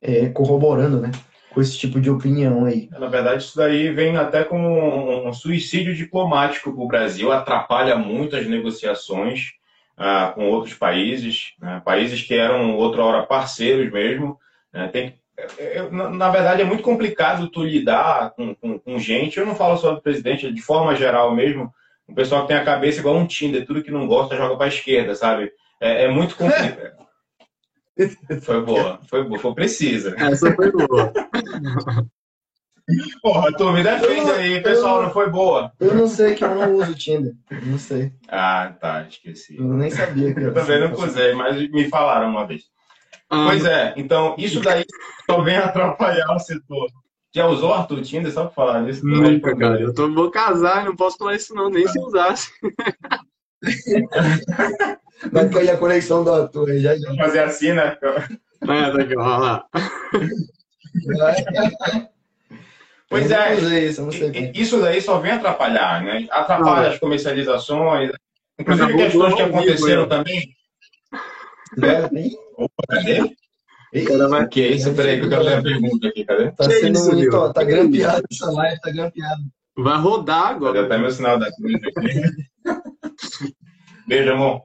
[0.00, 1.10] é, corroborando né,
[1.52, 2.88] com esse tipo de opinião aí.
[2.92, 8.36] Na verdade, isso daí vem até como um suicídio diplomático para o Brasil, atrapalha muito
[8.36, 9.50] as negociações,
[9.96, 11.82] ah, com outros países, né?
[11.84, 14.38] países que eram outra hora parceiros mesmo.
[14.72, 14.88] Né?
[14.88, 15.19] Tem,
[15.58, 19.38] eu, na verdade, é muito complicado tu lidar com, com, com, gente.
[19.38, 21.72] Eu não falo só do presidente, de forma geral mesmo.
[22.06, 24.66] O pessoal que tem a cabeça igual um Tinder, tudo que não gosta joga para
[24.66, 25.52] a esquerda, sabe?
[25.80, 26.98] É, é muito complicado.
[28.40, 30.14] Foi boa, foi boa, foi precisa.
[30.16, 31.12] Essa foi boa.
[33.22, 35.72] Porra, tu me defende aí, pessoal, não foi boa.
[35.78, 37.34] Eu não sei que eu não uso Tinder.
[37.62, 38.12] Não sei.
[38.28, 39.56] Ah, tá, esqueci.
[39.58, 42.62] Eu nem sabia que eu também não usei, mas me falaram uma vez.
[43.30, 44.84] Ah, pois é, então isso daí
[45.24, 46.88] só vem atrapalhar o setor.
[47.32, 49.06] Já usou Arthur Tinder só pra falar disso?
[49.06, 49.80] Nunca, cara.
[49.80, 52.50] Eu tô, vou casar, não posso falar isso não, nem se usasse.
[55.30, 57.14] Vai cair a conexão do Arthur aí, já já.
[57.14, 57.96] Fazer assim, né?
[58.62, 59.64] É, daqui, olha lá.
[63.08, 64.06] Pois é, isso,
[64.54, 66.28] isso daí só vem atrapalhar, né?
[66.30, 68.10] Atrapalha ah, as comercializações,
[68.58, 70.54] inclusive questões que aconteceram também.
[72.56, 73.20] Opa, cadê?
[73.22, 74.94] O que é isso?
[74.94, 76.50] Peraí, que eu quero ler a pergunta aqui, cadê?
[76.52, 79.42] Tá sendo isso, muito, ó, tá grampeado essa live, tá grampeado.
[79.76, 80.82] Vai rodar agora.
[80.82, 83.54] Já tá meu sinal da cruz aqui.
[84.06, 84.62] Beijo, amor.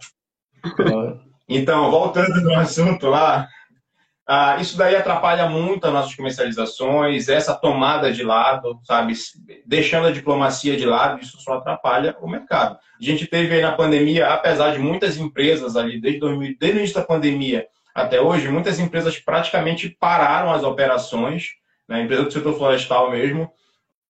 [1.48, 3.48] Então, voltando no assunto lá,
[4.28, 9.14] ah, isso daí atrapalha muito as nossas comercializações, essa tomada de lado, sabe?
[9.66, 12.78] Deixando a diplomacia de lado, isso só atrapalha o mercado.
[13.00, 16.80] A gente teve aí na pandemia, apesar de muitas empresas ali, desde, 2000, desde o
[16.80, 21.52] início da pandemia até hoje, muitas empresas praticamente pararam as operações,
[21.88, 22.02] né?
[22.02, 23.50] empresa do setor florestal mesmo,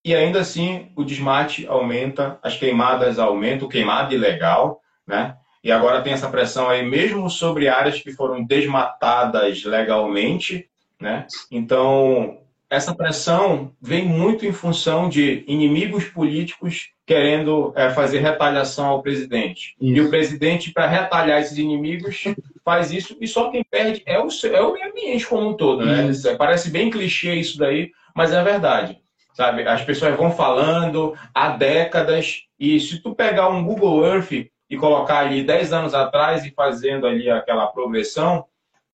[0.03, 5.35] e ainda assim o desmate aumenta, as queimadas aumentam, queimada ilegal, né?
[5.63, 10.69] E agora tem essa pressão aí, mesmo sobre áreas que foram desmatadas legalmente,
[11.01, 11.25] né?
[11.49, 12.39] Então,
[12.75, 19.75] essa pressão vem muito em função de inimigos políticos querendo é, fazer retaliação ao presidente.
[19.79, 19.93] Isso.
[19.93, 22.23] E o presidente, para retalhar esses inimigos,
[22.65, 25.85] faz isso, e só quem perde é o, é o meio ambiente como um todo,
[25.85, 26.07] né?
[26.07, 26.35] Isso.
[26.35, 28.99] Parece bem clichê isso daí, mas é verdade.
[29.33, 29.67] Sabe?
[29.67, 35.19] As pessoas vão falando há décadas, e se tu pegar um Google Earth e colocar
[35.19, 38.45] ali 10 anos atrás e fazendo ali aquela progressão,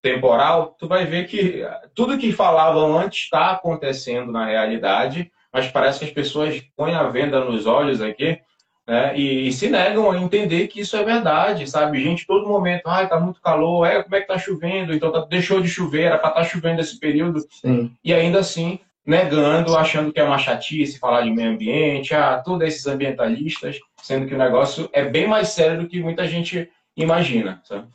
[0.02, 6.00] temporal, tu vai ver que tudo que falavam antes está acontecendo na realidade, mas parece
[6.00, 8.40] que as pessoas põem a venda nos olhos aqui
[8.88, 12.04] né, e, e, se negam a entender que isso é verdade, sabe?
[12.04, 14.94] Gente, todo momento, ai, tá muito calor, é, como é que tá chovendo?
[14.94, 17.40] Então tá, deixou de chover, era para estar tá chovendo esse período.
[17.50, 17.96] Sim.
[18.04, 22.68] E ainda assim, negando, achando que é uma chatice falar de meio ambiente, ah, todos
[22.68, 27.62] esses ambientalistas, sendo que o negócio é bem mais sério do que muita gente imagina,
[27.64, 27.88] sabe?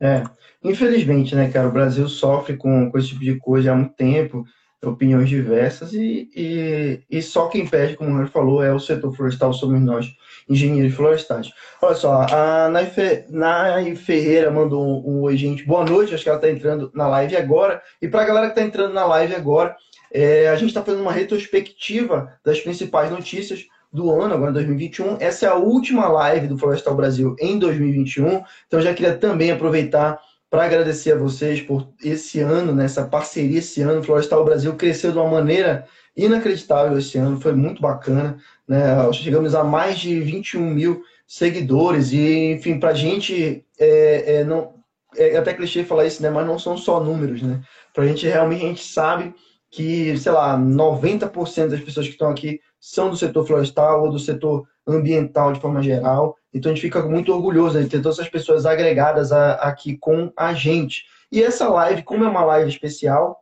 [0.00, 0.22] É,
[0.62, 4.44] infelizmente, né, cara, o Brasil sofre com, com esse tipo de coisa há muito tempo,
[4.82, 9.14] opiniões diversas, e, e, e só quem perde, como o Henrique falou, é o setor
[9.14, 10.06] florestal, somos nós,
[10.48, 11.50] engenheiros florestais.
[11.82, 15.64] Olha só, a Nay Ferreira mandou um, um oi, gente.
[15.64, 17.82] Boa noite, acho que ela está entrando na live agora.
[18.00, 19.76] E para a galera que está entrando na live agora,
[20.12, 25.18] é, a gente está fazendo uma retrospectiva das principais notícias do ano, agora 2021.
[25.20, 28.42] Essa é a última live do Florestal Brasil em 2021.
[28.66, 30.18] Então, já queria também aproveitar
[30.50, 34.02] para agradecer a vocês por esse ano, nessa né, parceria esse ano.
[34.02, 35.86] Florestal Brasil cresceu de uma maneira
[36.16, 38.36] inacreditável esse ano, foi muito bacana.
[38.66, 38.80] Né?
[39.12, 44.74] Chegamos a mais de 21 mil seguidores e, enfim, para a gente, é, é, não,
[45.16, 46.28] é até clichê falar isso, né?
[46.28, 47.40] mas não são só números.
[47.40, 47.62] Né?
[47.94, 49.32] Para a gente, realmente, a gente sabe
[49.70, 54.18] que, sei lá, 90% das pessoas que estão aqui são do setor florestal ou do
[54.18, 56.36] setor ambiental de forma geral.
[56.52, 60.32] Então a gente fica muito orgulhoso de ter todas essas pessoas agregadas a, aqui com
[60.36, 61.04] a gente.
[61.30, 63.40] E essa live, como é uma live especial,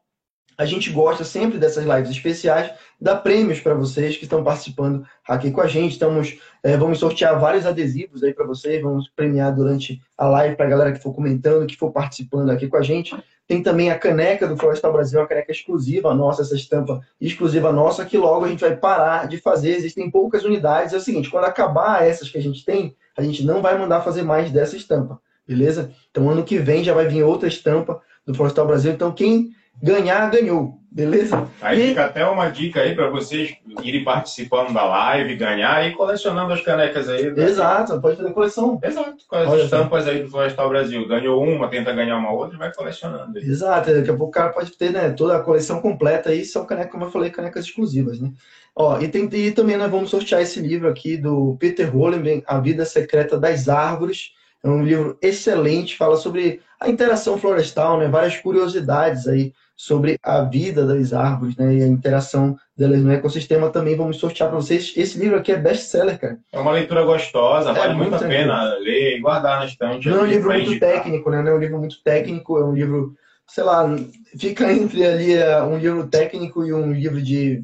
[0.58, 5.52] a gente gosta sempre dessas lives especiais, dar prêmios para vocês que estão participando aqui
[5.52, 5.92] com a gente.
[5.92, 10.66] Estamos, é, vamos sortear vários adesivos aí para vocês, vamos premiar durante a live para
[10.66, 13.16] a galera que for comentando, que for participando aqui com a gente.
[13.48, 18.04] Tem também a caneca do Florestal Brasil, a caneca exclusiva nossa, essa estampa exclusiva nossa,
[18.04, 19.70] que logo a gente vai parar de fazer.
[19.70, 20.92] Existem poucas unidades.
[20.92, 24.02] É o seguinte, quando acabar essas que a gente tem, a gente não vai mandar
[24.02, 25.90] fazer mais dessa estampa, beleza?
[26.10, 28.92] Então, ano que vem já vai vir outra estampa do Florestal Brasil.
[28.92, 29.50] Então, quem
[29.82, 30.78] ganhar, ganhou.
[30.90, 31.46] Beleza?
[31.60, 31.88] Aí e...
[31.88, 36.62] fica até uma dica aí para vocês irem participando da live, ganhar e colecionando as
[36.62, 37.30] canecas aí.
[37.30, 37.44] Né?
[37.44, 38.80] Exato, pode fazer coleção.
[38.82, 41.06] Exato, com as estampas aí do Florestal Brasil.
[41.06, 43.38] Ganhou uma, tenta ganhar uma outra e vai colecionando.
[43.38, 46.64] Exato, daqui a pouco o cara pode ter né, toda a coleção completa aí, são
[46.64, 48.32] canecas, como eu falei, canecas exclusivas, né?
[48.74, 52.58] Ó, e, tem, e também nós vamos sortear esse livro aqui do Peter Hollenben, A
[52.60, 54.32] Vida Secreta das Árvores.
[54.64, 58.08] É um livro excelente, fala sobre a interação florestal, né?
[58.08, 63.70] Várias curiosidades aí sobre a vida das árvores, né, e a interação delas no ecossistema,
[63.70, 64.92] também vamos sortear para vocês.
[64.96, 66.36] Esse livro aqui é best-seller, cara.
[66.52, 70.08] É uma leitura gostosa, é vale muito, a pena ler e guardar na estante.
[70.08, 72.72] Não é um livro muito técnico, né, não é um livro muito técnico, é um
[72.72, 73.14] livro,
[73.46, 73.88] sei lá,
[74.36, 77.62] fica entre ali é, um livro técnico e um livro de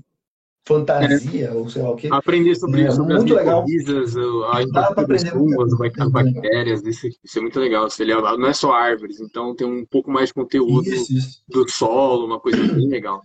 [0.66, 1.53] fantasia, é.
[1.53, 2.09] ou sei lá o que.
[2.12, 3.61] Aprender sobre, é, sobre muito as legal.
[3.61, 7.88] a das fungos, as bactérias, isso, isso, é muito legal.
[7.88, 11.42] Você não é só árvores, então tem um pouco mais de conteúdo isso, isso.
[11.48, 13.22] do solo, uma coisa bem legal.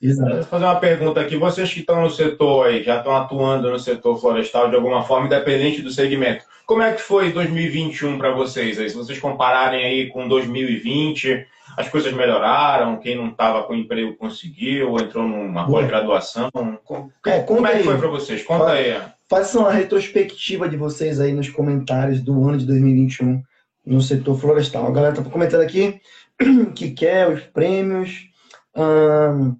[0.00, 0.34] Exato.
[0.34, 1.36] Vou fazer uma pergunta aqui.
[1.36, 5.26] Vocês que estão no setor aí, já estão atuando no setor florestal de alguma forma,
[5.26, 6.44] independente do segmento.
[6.66, 8.90] Como é que foi 2021 para vocês aí?
[8.90, 11.46] Se vocês compararem aí com 2020,
[11.76, 16.50] as coisas melhoraram, quem não estava com emprego conseguiu, entrou numa pós-graduação.
[16.82, 18.42] Como, é, como é que foi para vocês?
[18.42, 18.98] Conta aí.
[19.28, 23.42] Faça uma retrospectiva de vocês aí nos comentários do ano de 2021
[23.84, 24.86] no setor florestal.
[24.86, 26.00] A galera está comentando aqui
[26.74, 28.28] que quer os prêmios.
[28.74, 29.56] Hum,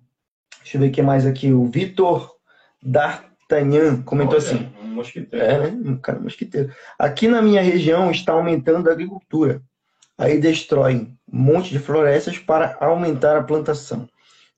[0.63, 1.53] deixa eu ver o que mais aqui.
[1.53, 2.35] O Vitor
[2.83, 4.69] D'Artagnan comentou Olha, assim.
[4.83, 5.45] Um mosquiteiro.
[5.45, 5.91] É, né?
[5.91, 6.73] Um cara mosquiteiro.
[6.99, 9.61] Aqui na minha região está aumentando a agricultura
[10.19, 14.09] aí destroem um monte de florestas para aumentar a plantação.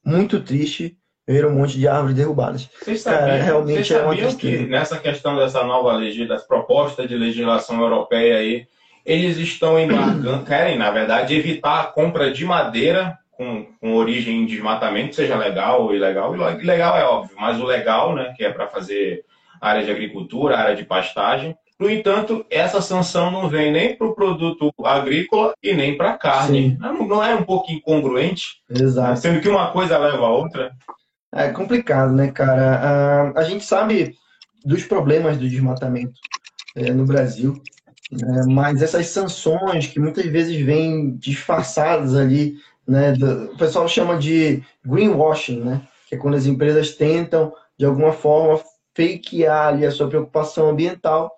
[0.05, 2.71] Muito triste ver um monte de árvores derrubadas.
[2.81, 7.15] Vocês sabiam, Cara, realmente vocês é uma que nessa questão dessa nova legislação, proposta de
[7.15, 8.67] legislação europeia aí,
[9.05, 14.47] eles estão embarcando, querem, na verdade, evitar a compra de madeira com, com origem em
[14.47, 16.33] desmatamento, seja legal ou ilegal.
[16.33, 19.25] Legal é óbvio, mas o legal, né, que é para fazer
[19.61, 24.15] área de agricultura, área de pastagem, no entanto, essa sanção não vem nem para o
[24.15, 26.77] produto agrícola e nem para a carne.
[26.81, 28.61] Não, não, é um pouco incongruente?
[28.69, 29.21] Exato.
[29.21, 30.73] Sendo que uma coisa leva a outra.
[31.33, 33.33] É complicado, né, cara?
[33.37, 34.17] A, a gente sabe
[34.65, 36.15] dos problemas do desmatamento
[36.75, 37.63] é, no Brasil,
[38.11, 38.43] né?
[38.49, 43.13] mas essas sanções que muitas vezes vêm disfarçadas ali, né?
[43.13, 45.83] Do, o pessoal chama de greenwashing, né?
[46.09, 48.61] Que é quando as empresas tentam, de alguma forma,
[48.97, 51.38] fakear ali a sua preocupação ambiental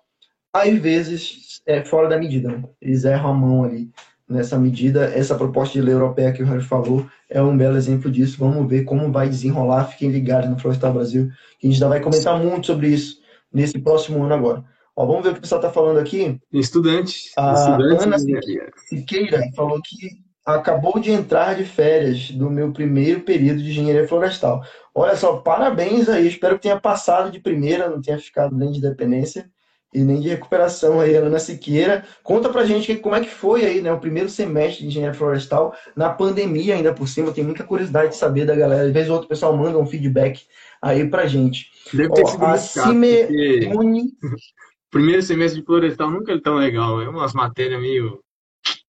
[0.53, 2.49] às vezes é fora da medida.
[2.49, 2.63] Né?
[2.81, 3.89] Eles erram a mão ali
[4.27, 5.05] nessa medida.
[5.05, 8.37] Essa proposta de lei europeia que o Harry falou é um belo exemplo disso.
[8.39, 9.85] Vamos ver como vai desenrolar.
[9.85, 13.19] Fiquem ligados no Florestal Brasil, que a gente ainda vai comentar muito sobre isso
[13.53, 14.63] nesse próximo ano agora.
[14.95, 16.39] Ó, vamos ver o que o pessoal está falando aqui.
[16.51, 17.31] Estudante.
[17.37, 18.69] A Estudante Ana de engenharia.
[18.87, 24.61] Siqueira falou que acabou de entrar de férias do meu primeiro período de engenharia florestal.
[24.93, 26.27] Olha só, parabéns aí.
[26.27, 29.49] Espero que tenha passado de primeira, não tenha ficado nem de dependência
[29.93, 32.05] e nem de recuperação aí, Ana Siqueira.
[32.23, 35.75] Conta pra gente como é que foi aí, né, o primeiro semestre de engenharia florestal
[35.95, 37.31] na pandemia ainda por cima.
[37.33, 38.83] Tem muita curiosidade de saber da galera.
[38.87, 40.41] Às vezes o outro pessoal manda um feedback
[40.81, 41.69] aí pra gente.
[41.93, 44.05] Deve ter Ó, sido a porque Uni...
[44.89, 47.01] primeiro semestre de florestal nunca é tão legal.
[47.01, 48.19] É umas matérias meio,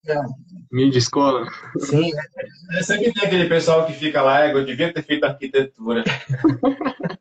[0.06, 0.14] É.
[0.70, 1.46] meio de escola.
[1.78, 2.10] Sim,
[2.72, 6.04] É, Sempre tem aquele pessoal que fica lá, "É, eu devia ter feito arquitetura.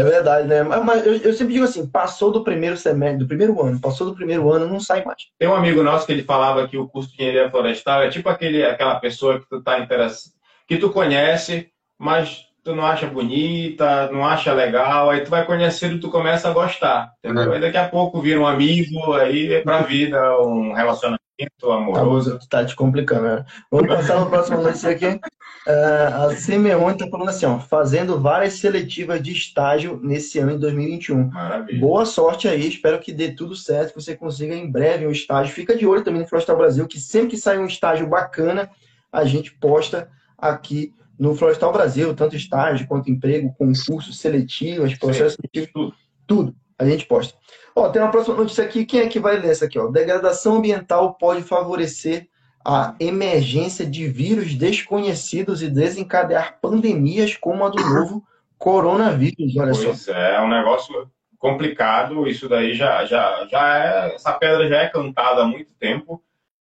[0.00, 0.62] É verdade, né?
[0.62, 4.14] Mas, eu, eu sempre digo assim, passou do primeiro semestre, do primeiro ano, passou do
[4.14, 5.28] primeiro ano, não sai mais.
[5.38, 8.28] Tem um amigo nosso que ele falava que o curso de engenharia florestal é tipo
[8.28, 10.32] aquele, aquela pessoa que tu tá interessado,
[10.68, 15.96] que tu conhece, mas tu não acha bonita, não acha legal, aí tu vai conhecendo
[15.96, 17.52] e tu começa a gostar, entendeu?
[17.52, 17.54] É.
[17.54, 21.20] Aí daqui a pouco vira um amigo, aí é pra vida, um relacionamento
[21.62, 22.38] amoroso.
[22.50, 23.44] Tá, tá te complicando, né?
[23.70, 25.20] Vamos passar a próxima notícia aqui.
[25.66, 30.58] É, a Simeone está falando assim, ó, fazendo várias seletivas de estágio nesse ano de
[30.58, 31.24] 2021.
[31.28, 31.80] Maravilha.
[31.80, 35.52] Boa sorte aí, espero que dê tudo certo, que você consiga em breve um estágio.
[35.52, 38.70] Fica de olho também no Florestal Brasil, que sempre que sai um estágio bacana,
[39.10, 45.72] a gente posta aqui no Florestal Brasil, tanto estágio quanto emprego, concursos seletivos, processos seletivos,
[45.72, 45.94] Tudo.
[46.28, 46.56] tudo.
[46.78, 47.34] A gente posta.
[47.74, 48.84] Ó, tem uma próxima notícia aqui.
[48.84, 49.78] Quem é que vai ler essa aqui?
[49.78, 49.88] Ó?
[49.88, 52.28] Degradação ambiental pode favorecer
[52.68, 58.24] a emergência de vírus desconhecidos e desencadear pandemias como a do novo
[58.58, 59.56] coronavírus.
[59.56, 59.84] Olha só.
[59.84, 62.26] Pois é, é um negócio complicado.
[62.26, 64.14] Isso daí já, já, já é.
[64.16, 66.20] Essa pedra já é cantada há muito tempo.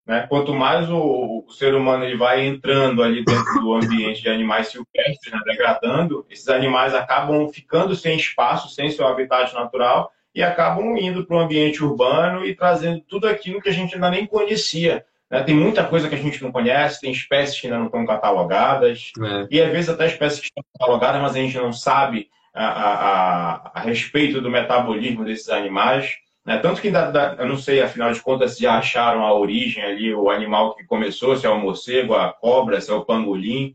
[0.06, 0.24] Né?
[0.28, 4.68] Quanto mais o, o ser humano ele vai entrando ali dentro do ambiente de animais
[4.68, 10.96] silvestres, né, degradando, esses animais acabam ficando sem espaço, sem seu habitat natural e acabam
[10.96, 15.04] indo para o ambiente urbano e trazendo tudo aquilo que a gente ainda nem conhecia.
[15.30, 15.42] Né?
[15.42, 19.10] Tem muita coisa que a gente não conhece, tem espécies que ainda não estão catalogadas,
[19.16, 19.46] né?
[19.50, 22.92] e às vezes até espécies que estão catalogadas, mas a gente não sabe a, a,
[22.94, 26.16] a, a respeito do metabolismo desses animais.
[26.44, 26.58] Né?
[26.58, 29.82] Tanto que ainda, dá- eu não sei, afinal de contas, se já acharam a origem
[29.84, 33.74] ali, o animal que começou, se é o morcego, a cobra, se é o pangolim.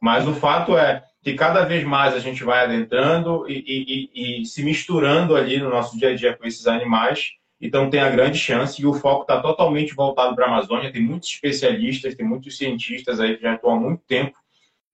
[0.00, 4.42] Mas o fato é que cada vez mais a gente vai adentrando e, e- e-
[4.42, 7.30] e se misturando ali no nosso dia a dia com esses animais.
[7.62, 10.92] Então tem a grande chance e o foco está totalmente voltado para a Amazônia.
[10.92, 14.36] Tem muitos especialistas, tem muitos cientistas aí que já estão há muito tempo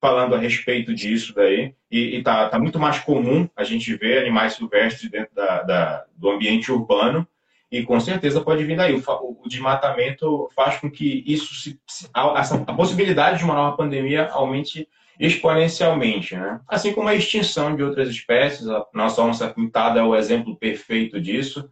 [0.01, 1.75] falando a respeito disso daí.
[1.91, 6.31] E está tá muito mais comum a gente ver animais silvestres dentro da- da- do
[6.31, 7.27] ambiente urbano.
[7.73, 8.95] E com certeza pode vir daí.
[8.95, 9.03] O,
[9.45, 11.81] o desmatamento faz com que isso se,
[12.13, 14.87] a, a possibilidade de uma nova pandemia aumente
[15.19, 16.61] exponencialmente, né?
[16.69, 21.21] Assim como a extinção de outras espécies, a nossa onça pintada é o exemplo perfeito
[21.21, 21.69] disso.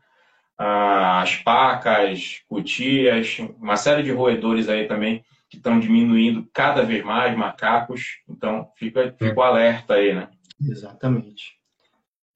[0.59, 7.05] Ah, As pacas, cutias, uma série de roedores aí também que estão diminuindo cada vez
[7.05, 8.21] mais, macacos.
[8.29, 10.29] Então, fica, fica o alerta aí, né?
[10.61, 11.57] Exatamente.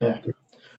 [0.00, 0.20] É.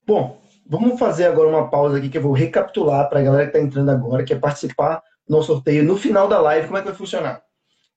[0.06, 3.58] Bom, vamos fazer agora uma pausa aqui que eu vou recapitular para a galera que
[3.58, 6.68] está entrando agora, que é participar do sorteio no final da live.
[6.68, 7.42] Como é que vai funcionar?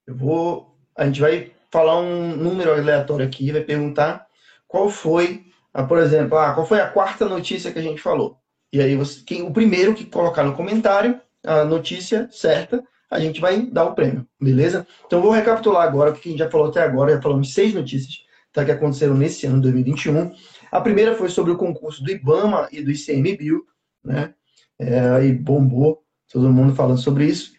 [0.07, 4.27] Eu vou, a gente vai falar um número aleatório aqui, vai perguntar
[4.69, 5.45] qual foi,
[5.89, 8.39] por exemplo, ah, qual foi a quarta notícia que a gente falou.
[8.75, 13.41] E aí você, quem, o primeiro que colocar no comentário a notícia certa, a gente
[13.41, 14.85] vai dar o prêmio, beleza?
[15.07, 17.73] Então vou recapitular agora o que a gente já falou até agora, já falamos seis
[17.73, 20.33] notícias tá, que aconteceram nesse ano 2021.
[20.73, 23.65] A primeira foi sobre o concurso do IBAMA e do ICMBio,
[24.03, 24.35] né?
[24.77, 27.53] É, aí bombou, todo mundo falando sobre isso.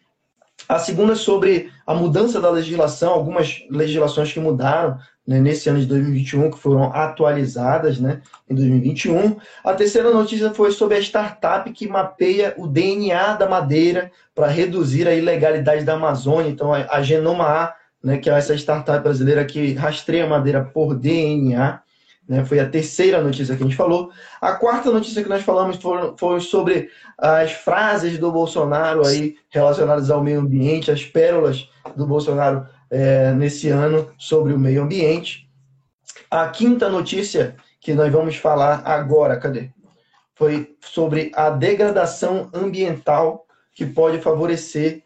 [0.67, 5.79] A segunda é sobre a mudança da legislação, algumas legislações que mudaram né, nesse ano
[5.79, 9.37] de 2021, que foram atualizadas né, em 2021.
[9.63, 15.07] A terceira notícia foi sobre a startup que mapeia o DNA da madeira para reduzir
[15.07, 16.49] a ilegalidade da Amazônia.
[16.49, 20.93] Então, a a Genoma A né, que é essa startup brasileira que rastreia madeira por
[20.93, 21.81] DNA.
[22.29, 24.11] Né, foi a terceira notícia que a gente falou.
[24.39, 30.11] A quarta notícia que nós falamos foi, foi sobre as frases do Bolsonaro aí relacionadas
[30.11, 35.49] ao meio ambiente, as pérolas do Bolsonaro é, nesse ano sobre o meio ambiente.
[36.31, 39.69] A quinta notícia que nós vamos falar agora, cadê?
[40.33, 45.03] Foi sobre a degradação ambiental que pode favorecer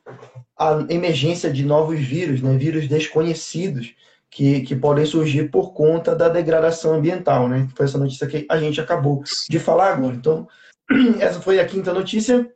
[0.55, 3.95] a emergência de novos vírus, né, vírus desconhecidos,
[4.29, 7.49] que, que podem surgir por conta da degradação ambiental.
[7.49, 7.67] Né?
[7.75, 10.15] Foi essa notícia que a gente acabou de falar agora.
[10.15, 10.47] Então,
[11.19, 12.47] essa foi a quinta notícia.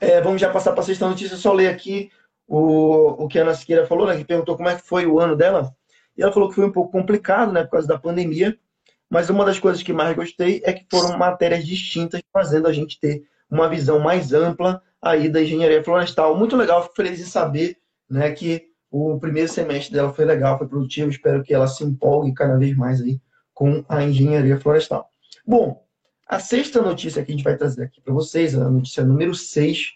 [0.00, 2.10] É, vamos já passar para a sexta notícia, só ler aqui
[2.46, 5.18] o, o que a Ana Siqueira falou, né, que perguntou como é que foi o
[5.18, 5.74] ano dela.
[6.16, 8.56] E ela falou que foi um pouco complicado, né, por causa da pandemia,
[9.08, 12.98] mas uma das coisas que mais gostei é que foram matérias distintas, fazendo a gente
[12.98, 16.36] ter uma visão mais ampla aí da engenharia florestal.
[16.36, 17.76] Muito legal, fico feliz em saber
[18.10, 21.10] né, que o primeiro semestre dela foi legal, foi produtivo.
[21.10, 23.20] Espero que ela se empolgue cada vez mais aí
[23.54, 25.08] com a engenharia florestal.
[25.46, 25.84] Bom,
[26.26, 29.92] a sexta notícia que a gente vai trazer aqui para vocês, a notícia número 6,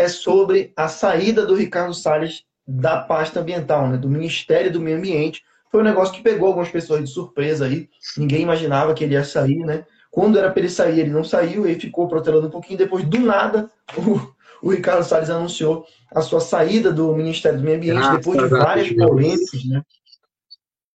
[0.00, 4.96] é sobre a saída do Ricardo Salles da pasta ambiental, né, do Ministério do Meio
[4.96, 5.42] Ambiente.
[5.70, 7.88] Foi um negócio que pegou algumas pessoas de surpresa aí.
[8.16, 9.84] Ninguém imaginava que ele ia sair, né?
[10.10, 12.78] Quando era para ele sair, ele não saiu, ele ficou protelando um pouquinho.
[12.78, 17.76] Depois, do nada, o, o Ricardo Salles anunciou a sua saída do Ministério do Meio
[17.76, 19.82] Ambiente, ah, depois de várias polêmicas, né?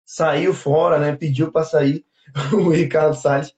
[0.07, 1.17] Saiu fora, né?
[1.17, 2.05] Pediu para sair
[2.55, 3.53] o Ricardo Salles.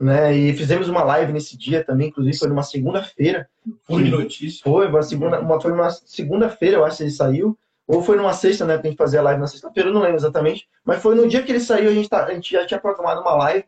[0.00, 0.34] Né?
[0.34, 3.46] E fizemos uma live nesse dia também, inclusive foi numa segunda-feira.
[3.84, 4.62] Foi notícia.
[4.64, 7.58] Foi, uma segunda, uma, foi numa segunda-feira, eu acho que ele saiu.
[7.86, 8.78] Ou foi numa sexta, né?
[8.78, 10.66] Que a gente fazia a live na sexta-feira, eu não lembro exatamente.
[10.84, 13.20] Mas foi no dia que ele saiu, a gente, tá, a gente já tinha programado
[13.20, 13.64] uma live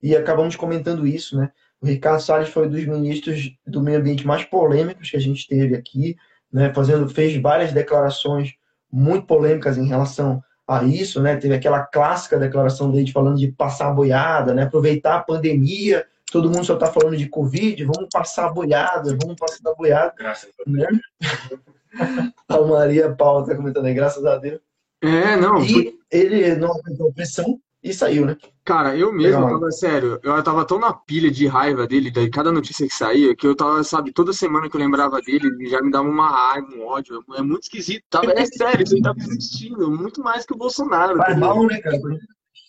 [0.00, 1.50] e acabamos comentando isso, né?
[1.80, 5.48] O Ricardo Salles foi um dos ministros do meio ambiente mais polêmicos que a gente
[5.48, 6.16] teve aqui,
[6.52, 6.72] né?
[6.72, 8.52] Fazendo, fez várias declarações
[8.90, 11.36] muito polêmicas em relação a isso, né?
[11.36, 14.64] Teve aquela clássica declaração dele falando de passar a boiada, né?
[14.64, 19.36] Aproveitar a pandemia, todo mundo só está falando de Covid, vamos passar a boiada, vamos
[19.38, 20.14] passar a boiada.
[20.16, 20.92] Graças a Deus.
[20.92, 21.00] Né?
[22.48, 24.60] a Maria Paula está comentando aí, graças a Deus.
[25.02, 25.62] É, não.
[25.62, 28.36] E ele não aguentou pressão e saiu, né?
[28.64, 32.52] Cara, eu mesmo, tava, sério, eu tava tão na pilha de raiva dele, de cada
[32.52, 35.82] notícia que saía, que eu tava, sabe, toda semana que eu lembrava dele, ele já
[35.82, 37.24] me dava uma raiva, um ódio.
[37.34, 38.04] É muito esquisito.
[38.08, 41.16] Tava, é sério, isso aí tava existindo, muito mais que o Bolsonaro.
[41.16, 41.98] Faz mal, né, cara?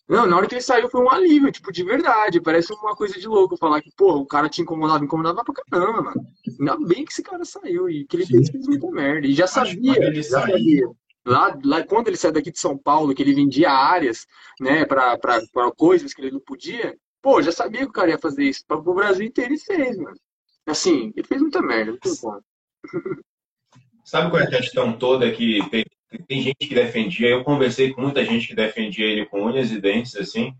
[0.09, 2.41] Não, na hora que ele saiu foi um alívio, tipo, de verdade.
[2.41, 6.01] Parece uma coisa de louco falar que, pô, o cara te incomodava, incomodava pra caramba,
[6.01, 6.21] mano.
[6.59, 9.25] Ainda bem que esse cara saiu e que ele fez, fez muita merda.
[9.25, 10.87] E já sabia, já sabia.
[11.25, 14.27] Lá, lá, quando ele saiu daqui de São Paulo, que ele vendia áreas,
[14.59, 15.17] né, para
[15.77, 18.65] coisas que ele não podia, pô, já sabia que o cara ia fazer isso.
[18.67, 20.17] Para o Brasil inteiro ele fez, mano.
[20.65, 22.39] Assim, ele fez muita merda, muito bom.
[24.03, 25.85] Sabe qual é a questão toda que tem,
[26.27, 29.79] tem gente que defendia, eu conversei com muita gente que defendia ele com unhas e
[29.79, 30.53] dentes, assim.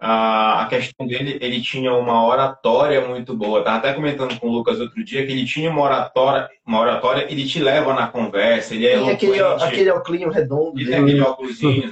[0.00, 3.62] a questão dele, ele tinha uma oratória muito boa.
[3.62, 7.26] Tava até comentando com o Lucas outro dia que ele tinha uma oratória, uma oratória,
[7.30, 10.78] ele te leva na conversa, ele é e aquele, aquele óculos redondo.
[10.78, 11.82] Ele tem aquele óculos assim,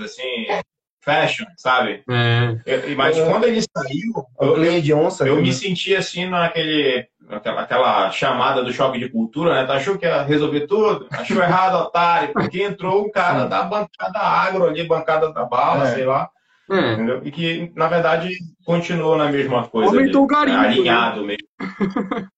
[1.01, 2.03] fashion, sabe?
[2.09, 2.95] É.
[2.95, 8.11] mas quando ele saiu, eu, de onça, eu, eu me senti assim naquele aquela, aquela
[8.11, 9.65] chamada do choque de cultura, né?
[9.65, 11.07] Tu achou que ia resolver tudo?
[11.11, 15.95] Achou errado, otário, porque entrou um cara da bancada agro ali, bancada da bala, é.
[15.95, 16.29] sei lá.
[16.71, 16.93] É.
[16.93, 17.21] Entendeu?
[17.25, 18.31] E que, na verdade,
[18.65, 19.91] continuou na mesma coisa.
[19.91, 20.59] Aumentou ali, o garimpo.
[20.59, 20.69] Né?
[20.69, 21.37] Alinhado né?
[21.37, 22.29] mesmo.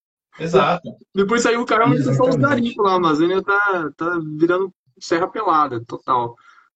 [0.41, 0.89] Exato.
[1.15, 2.93] Depois saiu o cara aumentou só os garimpos lá.
[2.93, 6.35] A Amazônia tá, tá virando serra pelada, total.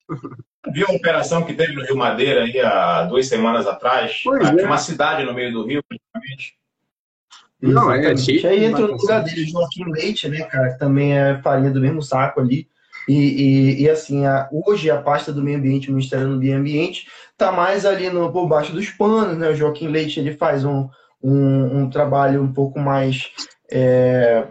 [0.73, 4.21] Viu a operação que teve no Rio Madeira aí há duas semanas atrás?
[4.25, 4.65] Pois é.
[4.65, 6.57] Uma cidade no meio do Rio, praticamente.
[7.61, 8.47] Não, é cheio.
[8.49, 12.03] Aí entra no lugar dele, Joaquim Leite, né, cara, que também é farinha do mesmo
[12.03, 12.69] saco ali.
[13.09, 16.59] E, e, e assim, a, hoje a pasta do meio ambiente, o Ministério do Meio
[16.59, 17.07] Ambiente,
[17.37, 19.49] tá mais ali no, por baixo dos panos, né?
[19.49, 20.89] O Joaquim Leite ele faz um,
[21.23, 23.31] um, um trabalho um pouco mais
[23.71, 24.45] é,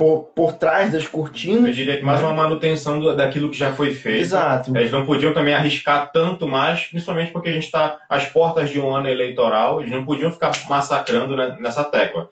[0.00, 1.66] por, por trás das cortinas.
[1.66, 4.22] Eu diria que mais uma manutenção do, daquilo que já foi feito.
[4.22, 4.74] Exato.
[4.74, 8.80] Eles não podiam também arriscar tanto mais, principalmente porque a gente está às portas de
[8.80, 12.30] um ano eleitoral, eles não podiam ficar massacrando nessa tecla.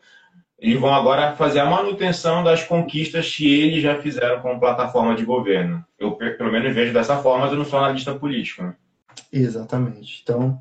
[0.59, 5.27] Eles vão agora fazer a manutenção das conquistas que eles já fizeram como plataforma de
[5.27, 5.85] governo.
[5.99, 8.62] Eu, pelo menos, vejo dessa forma, mas eu não sou analista político.
[8.62, 8.75] Né?
[9.31, 10.23] Exatamente.
[10.23, 10.59] Então,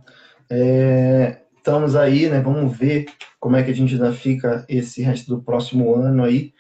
[0.49, 2.41] é, estamos aí, né?
[2.41, 3.05] Vamos ver
[3.39, 6.51] como é que a gente ainda fica esse resto do próximo ano aí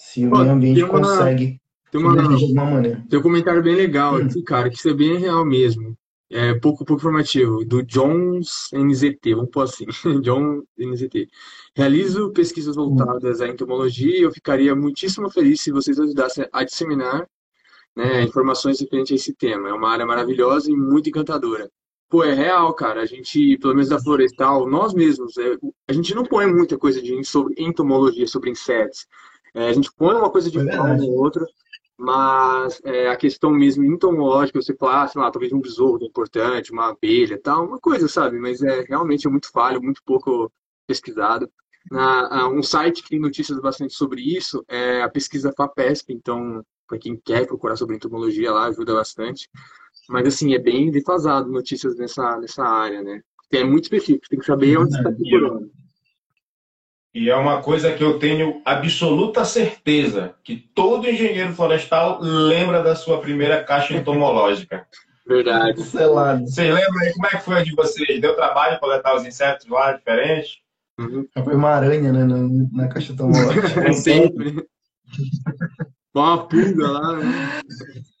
[0.00, 3.04] se o meio ambiente uma, consegue tem uma, de maneira.
[3.08, 4.24] Tem um comentário bem legal hum.
[4.24, 5.96] aqui, cara, que isso é bem real mesmo.
[6.32, 9.84] É pouco, pouco informativo, do Jones NZT, vamos pôr assim,
[10.22, 11.28] John NZT.
[11.74, 17.26] Realizo pesquisas voltadas à entomologia e eu ficaria muitíssimo feliz se vocês ajudassem a disseminar
[17.96, 19.68] né, informações referentes a esse tema.
[19.68, 21.68] É uma área maravilhosa e muito encantadora.
[22.08, 23.02] Pô, é real, cara.
[23.02, 25.56] A gente, pelo menos da florestal, nós mesmos, é,
[25.88, 29.04] a gente não põe muita coisa de, sobre entomologia, sobre insetos.
[29.54, 31.44] É, a gente põe uma coisa de é forma ou outra,
[31.98, 36.06] mas é, a questão mesmo entomológica, você fala, ah, sei lá, talvez um besouro é
[36.06, 38.38] importante, uma abelha tal, uma coisa, sabe?
[38.38, 40.50] Mas é realmente é muito falho, muito pouco
[40.86, 41.50] pesquisado.
[41.90, 46.98] Na, um site que tem notícias bastante sobre isso é a pesquisa FAPESP, então, para
[46.98, 49.48] quem quer procurar sobre entomologia lá, ajuda bastante.
[50.08, 53.20] Mas, assim, é bem defasado notícias nessa, nessa área, né?
[53.52, 55.70] É muito específico, tem que saber onde está procurando.
[57.12, 62.94] E é uma coisa que eu tenho absoluta certeza que todo engenheiro florestal lembra da
[62.94, 64.86] sua primeira caixa entomológica.
[65.26, 65.82] Verdade.
[65.82, 66.42] Selado.
[66.42, 68.20] Vocês lembram aí como é que foi a de vocês?
[68.20, 70.58] Deu trabalho coletar os insetos lá, diferentes?
[70.98, 71.26] Uhum.
[71.44, 72.36] Foi uma aranha, né, na,
[72.72, 73.80] na caixa tomológica.
[73.80, 74.66] É sempre.
[76.14, 77.60] Uma pulga lá, né?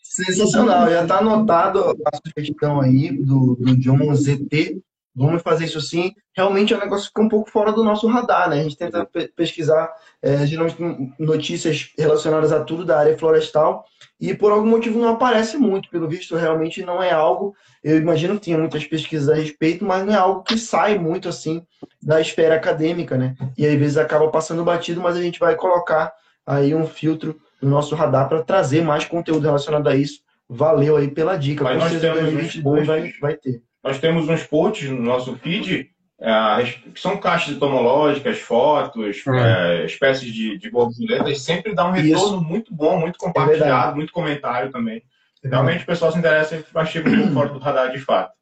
[0.02, 4.80] Sensacional, já está anotado a sugestão aí do, do John ZT.
[5.20, 6.12] Vamos fazer isso sim.
[6.34, 8.60] Realmente é um negócio que fica um pouco fora do nosso radar, né?
[8.60, 9.92] A gente tenta pe pesquisar
[10.22, 10.76] é, geralmente
[11.18, 13.84] notícias relacionadas a tudo da área florestal
[14.18, 15.90] e por algum motivo não aparece muito.
[15.90, 17.54] Pelo visto, realmente não é algo.
[17.84, 21.28] Eu imagino que tinha muitas pesquisas a respeito, mas não é algo que sai muito
[21.28, 21.62] assim
[22.02, 23.36] da esfera acadêmica, né?
[23.58, 26.12] E às vezes acaba passando batido, mas a gente vai colocar
[26.46, 30.20] aí um filtro no nosso radar para trazer mais conteúdo relacionado a isso.
[30.48, 31.62] Valeu aí pela dica.
[31.62, 33.62] Mas nós temos 2022 vai, vai ter.
[33.82, 36.62] Nós temos uns posts no nosso feed é,
[36.92, 39.82] que são caixas entomológicas, fotos, é.
[39.82, 42.44] É, espécies de, de borboletas, sempre dá um retorno Isso.
[42.44, 45.02] muito bom, muito é compartilhado, muito comentário também.
[45.42, 48.34] Realmente o pessoal se interessa, mas chega um pouco fora do radar de fato.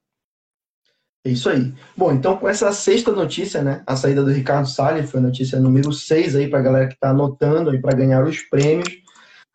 [1.25, 1.73] É isso aí.
[1.97, 5.61] Bom, então com essa sexta notícia, né, a saída do Ricardo Salles, foi a notícia
[5.61, 8.89] número 6 aí para a galera que está anotando aí para ganhar os prêmios.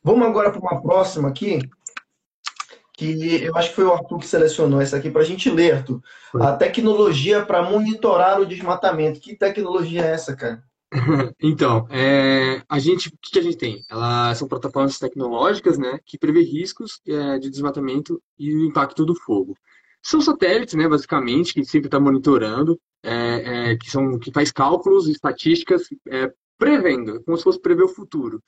[0.01, 1.59] Vamos agora para uma próxima aqui,
[3.03, 5.75] que eu acho que foi o Arthur que selecionou essa aqui para a gente ler,
[5.75, 6.01] Arthur.
[6.35, 9.19] A tecnologia para monitorar o desmatamento.
[9.19, 10.63] Que tecnologia é essa, cara?
[11.41, 13.83] Então, é, a gente, o que, que, a gente tem?
[13.89, 19.15] Elas são plataformas tecnológicas, né, que prevê riscos é, de desmatamento e o impacto do
[19.15, 19.57] fogo.
[20.03, 25.07] São satélites, né, basicamente, que sempre está monitorando, é, é, que são que faz cálculos,
[25.07, 28.39] estatísticas, é, prevendo, como se fosse prever o futuro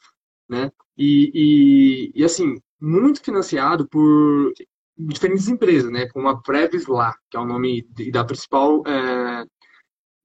[0.49, 0.71] né?
[0.97, 4.53] E, e, e, assim, muito financiado por
[4.97, 6.07] diferentes empresas, né?
[6.07, 9.45] Como a Previsla, que é o nome da principal é,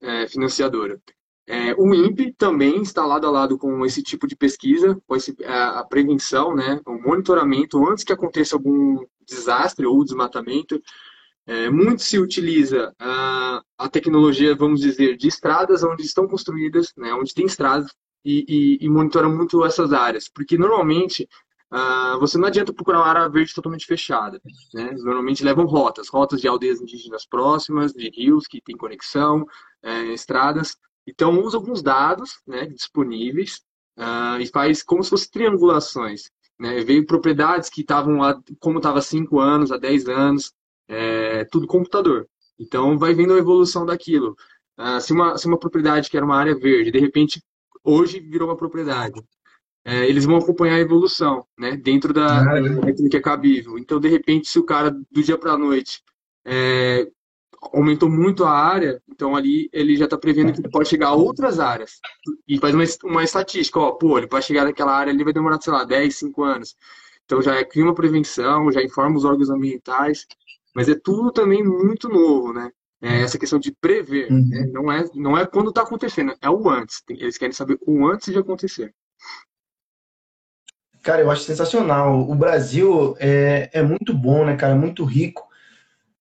[0.01, 1.01] é, financiadora.
[1.47, 5.35] É, o INPE também está lado a lado com esse tipo de pesquisa, com esse,
[5.43, 6.79] a, a prevenção, né?
[6.85, 10.81] O monitoramento antes que aconteça algum desastre ou desmatamento.
[11.47, 17.11] É, muito se utiliza a, a tecnologia, vamos dizer, de estradas onde estão construídas, né,
[17.15, 17.91] onde tem estradas,
[18.23, 21.27] e, e, e monitora muito essas áreas, porque normalmente
[21.73, 24.41] uh, você não adianta procurar uma área verde totalmente fechada.
[24.73, 24.91] Né?
[24.97, 29.45] Normalmente levam rotas, rotas de aldeias indígenas próximas, de rios que têm conexão,
[29.83, 30.75] é, estradas.
[31.07, 33.61] Então usa alguns dados né, disponíveis
[33.97, 36.29] uh, e faz como se fossem triangulações.
[36.59, 36.83] Né?
[36.83, 38.19] Veio propriedades que estavam
[38.59, 40.53] como estava há 5 anos, há 10 anos,
[40.87, 42.27] é, tudo computador.
[42.59, 44.35] Então vai vendo a evolução daquilo.
[44.77, 47.43] Uh, se, uma, se uma propriedade que era uma área verde, de repente
[47.83, 49.19] hoje virou uma propriedade.
[49.83, 53.79] É, eles vão acompanhar a evolução, né, dentro da daquilo que é cabível.
[53.79, 56.03] Então, de repente, se o cara do dia para a noite
[56.45, 57.07] é,
[57.73, 61.59] aumentou muito a área, então ali ele já está prevendo que pode chegar a outras
[61.59, 61.99] áreas
[62.47, 65.59] e faz uma, uma estatística, ó, pô, ele pode chegar naquela área, ele vai demorar,
[65.61, 66.75] sei lá, 10, 5 anos.
[67.25, 70.27] Então já é, cria uma prevenção, já informa os órgãos ambientais,
[70.75, 72.71] mas é tudo também muito novo, né?
[73.01, 74.31] é essa questão de prever.
[74.31, 74.47] Uhum.
[74.47, 74.69] Né?
[74.71, 77.03] Não, é, não é quando está acontecendo, é o antes.
[77.09, 78.93] Eles querem saber o antes de acontecer.
[81.01, 82.29] Cara, eu acho sensacional.
[82.29, 84.75] O Brasil é, é muito bom, né, cara?
[84.75, 85.49] Muito rico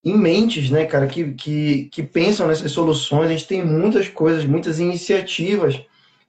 [0.02, 3.26] em mentes, né, cara, que, que, que pensam nessas soluções.
[3.26, 5.78] A gente tem muitas coisas, muitas iniciativas,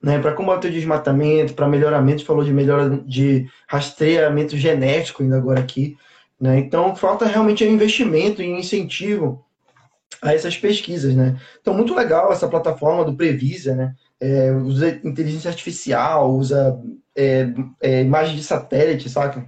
[0.02, 2.26] né, para combater o desmatamento, para melhoramento.
[2.26, 5.97] Falou de melhora de rastreamento genético ainda agora aqui,
[6.39, 6.60] né?
[6.60, 9.45] Então falta realmente investimento e incentivo
[10.22, 11.38] a essas pesquisas, né?
[11.62, 13.95] Então, muito legal essa plataforma do Previsa, né?
[14.22, 16.80] É, usa inteligência artificial, usa
[17.16, 17.48] é,
[17.82, 19.48] é, imagem de satélite, saca?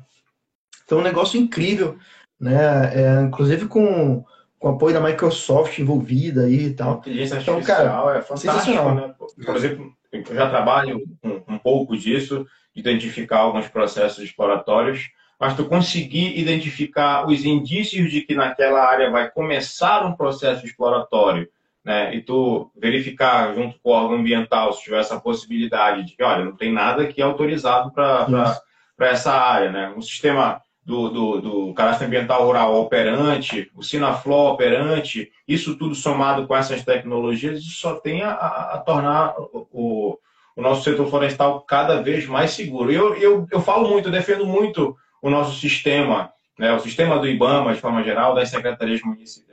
[0.84, 1.98] Então, é um negócio incrível,
[2.40, 2.92] né?
[2.94, 4.26] É, inclusive com,
[4.60, 6.98] com apoio da Microsoft envolvida aí e tal.
[6.98, 9.16] Inteligência então, artificial cara, é fantástico, né?
[9.46, 12.46] Por exemplo, eu já trabalho um, um pouco disso,
[12.76, 15.10] identificar alguns processos exploratórios,
[15.40, 21.50] mas tu conseguir identificar os indícios de que naquela área vai começar um processo exploratório,
[21.84, 22.16] né?
[22.16, 26.46] E tu verificar junto com o órgão ambiental se tiver essa possibilidade de que, olha,
[26.46, 28.62] não tem nada que é autorizado para
[29.00, 29.94] essa área, né?
[29.96, 36.46] Um sistema do, do, do cadastro ambiental rural operante, o Sinaflor operante, isso tudo somado
[36.46, 40.20] com essas tecnologias, isso só tem a, a, a tornar o,
[40.56, 42.92] o nosso setor florestal cada vez mais seguro.
[42.92, 47.28] Eu, eu, eu falo muito, eu defendo muito o nosso sistema, né, o sistema do
[47.28, 49.02] IBAMA, de forma geral, das secretarias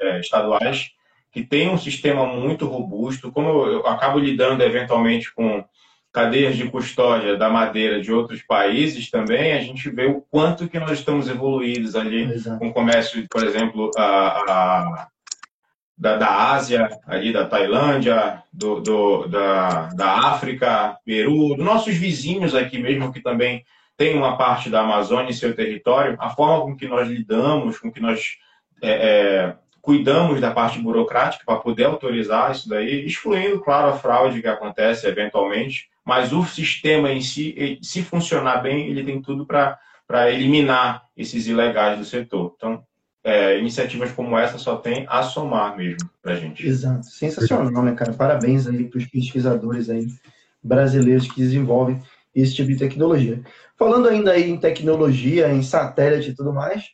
[0.01, 0.91] é, estaduais,
[1.33, 3.31] que tem um sistema muito robusto.
[3.31, 5.65] Como eu acabo lidando eventualmente com
[6.13, 10.79] cadeias de custódia da madeira de outros países também, a gente vê o quanto que
[10.79, 12.59] nós estamos evoluídos ali Exato.
[12.59, 15.09] com o comércio, por exemplo, a, a,
[15.97, 22.55] da, da Ásia, ali da Tailândia, do, do, da, da África, Peru, dos nossos vizinhos
[22.57, 23.65] aqui mesmo, que também
[23.97, 27.93] tem uma parte da Amazônia em seu território, a forma com que nós lidamos, com
[27.93, 28.39] que nós
[28.83, 34.43] é, é, cuidamos da parte burocrática para poder autorizar isso daí, excluindo, claro, a fraude
[34.43, 39.79] que acontece eventualmente, mas o sistema em si, se funcionar bem, ele tem tudo para
[40.31, 42.55] eliminar esses ilegais do setor.
[42.57, 42.83] Então,
[43.23, 46.67] é, iniciativas como essa só tem a somar mesmo para a gente.
[46.67, 48.13] Exato, sensacional, né, cara?
[48.13, 50.07] Parabéns aí para os pesquisadores aí
[50.63, 52.01] brasileiros que desenvolvem
[52.35, 53.43] esse tipo de tecnologia.
[53.77, 56.91] Falando ainda aí em tecnologia, em satélite e tudo mais,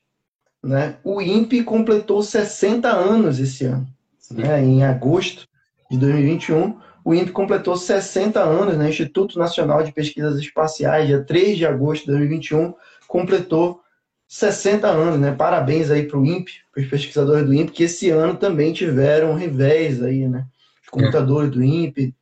[0.62, 0.96] né?
[1.04, 3.86] O INPE completou 60 anos esse ano,
[4.30, 4.62] né?
[4.62, 5.46] Em agosto
[5.90, 8.88] de 2021, o INPE completou 60 anos, né?
[8.88, 12.74] Instituto Nacional de Pesquisas Espaciais, dia 3 de agosto de 2021,
[13.06, 13.80] completou
[14.28, 15.32] 60 anos, né?
[15.32, 19.34] Parabéns aí para o INPE, para os pesquisadores do INPE, que esse ano também tiveram
[19.34, 20.46] revés aí, né?
[20.82, 21.52] Os computadores é.
[21.52, 22.14] do INPE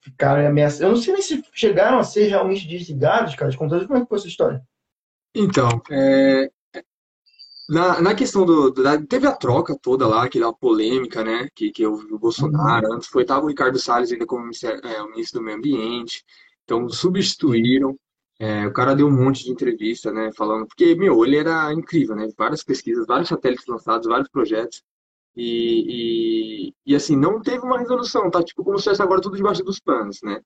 [0.00, 0.80] ficaram ameaçados.
[0.80, 3.86] Eu não sei nem se chegaram a ser realmente desligados, cara, os computadores.
[3.86, 4.62] Como é que foi essa história?
[5.34, 6.50] Então, é...
[7.68, 11.48] na, na questão do, da, Teve a troca toda lá, aquela polêmica, né?
[11.54, 14.50] Que, que o Bolsonaro, antes foi, tava o Ricardo Salles ainda como
[14.84, 16.24] é, o ministro do Meio Ambiente.
[16.64, 17.98] Então, substituíram.
[18.38, 22.16] É, o cara deu um monte de entrevista, né, falando, porque, meu, ele era incrível,
[22.16, 24.82] né, várias pesquisas, vários satélites lançados, vários projetos,
[25.36, 29.36] e, e, e assim, não teve uma resolução, tá, tipo, como se fosse agora tudo
[29.36, 30.40] debaixo dos panos, né,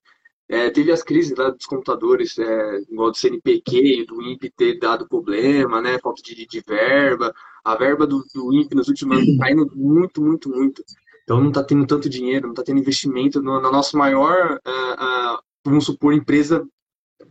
[0.49, 5.07] é, teve as crises lá dos computadores, é, igual do CNPq, do INPE ter dado
[5.07, 7.33] problema, né, falta de, de verba,
[7.63, 10.83] a verba do, do INPE nos últimos anos tá caindo muito, muito, muito,
[11.23, 15.35] então não tá tendo tanto dinheiro, não tá tendo investimento no, na nossa maior, uh,
[15.35, 16.67] uh, vamos supor, empresa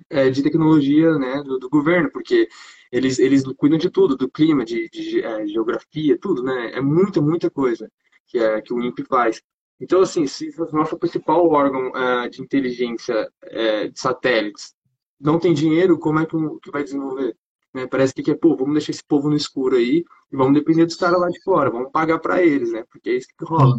[0.09, 2.49] é, de tecnologia né, do, do, governo, porque
[2.93, 6.73] eles, eles cuidam de tudo, do clima, de, de é, geografia, tudo, né?
[6.75, 7.91] É muita, muita coisa
[8.27, 9.43] que, é, que o INPE faz.
[9.81, 14.75] Então, assim, se o nosso principal órgão é, de inteligência é, de satélites
[15.21, 17.37] não tem dinheiro, como é que, que vai desenvolver?
[17.73, 17.87] Né?
[17.87, 20.97] Parece que, é, pô, vamos deixar esse povo no escuro aí e vamos depender dos
[20.97, 22.85] caras lá de fora, vamos pagar para eles, né?
[22.91, 23.77] Porque é isso que rola.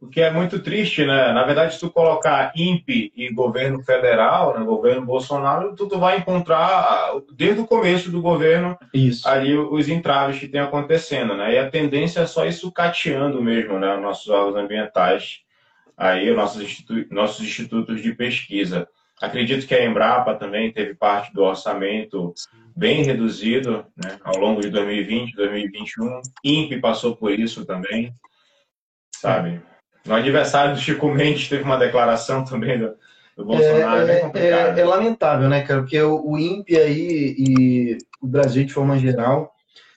[0.00, 1.32] O que é muito triste, né?
[1.32, 6.18] Na verdade, se tu colocar INPE e governo federal, né, governo Bolsonaro, tu, tu vai
[6.18, 9.26] encontrar, desde o começo do governo, Isso.
[9.26, 11.54] ali os entraves que tem acontecendo, né?
[11.54, 13.96] E a tendência é só ir sucateando mesmo, né?
[13.96, 15.40] Nossos órgãos ambientais,
[15.96, 18.86] aí, nossos, institu nossos institutos de pesquisa.
[19.20, 22.34] Acredito que a Embrapa também teve parte do orçamento
[22.76, 26.20] bem reduzido né, ao longo de 2020, 2021.
[26.44, 28.12] INPE passou por isso também,
[29.10, 29.62] sabe?
[30.06, 32.94] No aniversário do Chico Mendes teve uma declaração também do,
[33.36, 34.08] do Bolsonaro.
[34.08, 35.80] É, é, é, é, lamentável, né, cara?
[35.80, 39.52] Porque o, o INPE aí e o Brasil, de forma geral,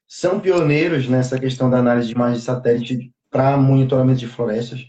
[0.08, 4.82] são pioneiros nessa questão da análise de imagens de satélite para monitoramento de florestas.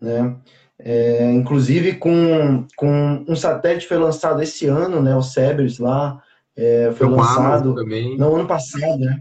[0.00, 0.36] Né?
[0.78, 6.20] É, inclusive com, com um satélite que foi lançado esse ano, né, o Cerberus lá,
[6.54, 7.74] é, foi, foi lançado
[8.18, 9.20] no ano passado, né?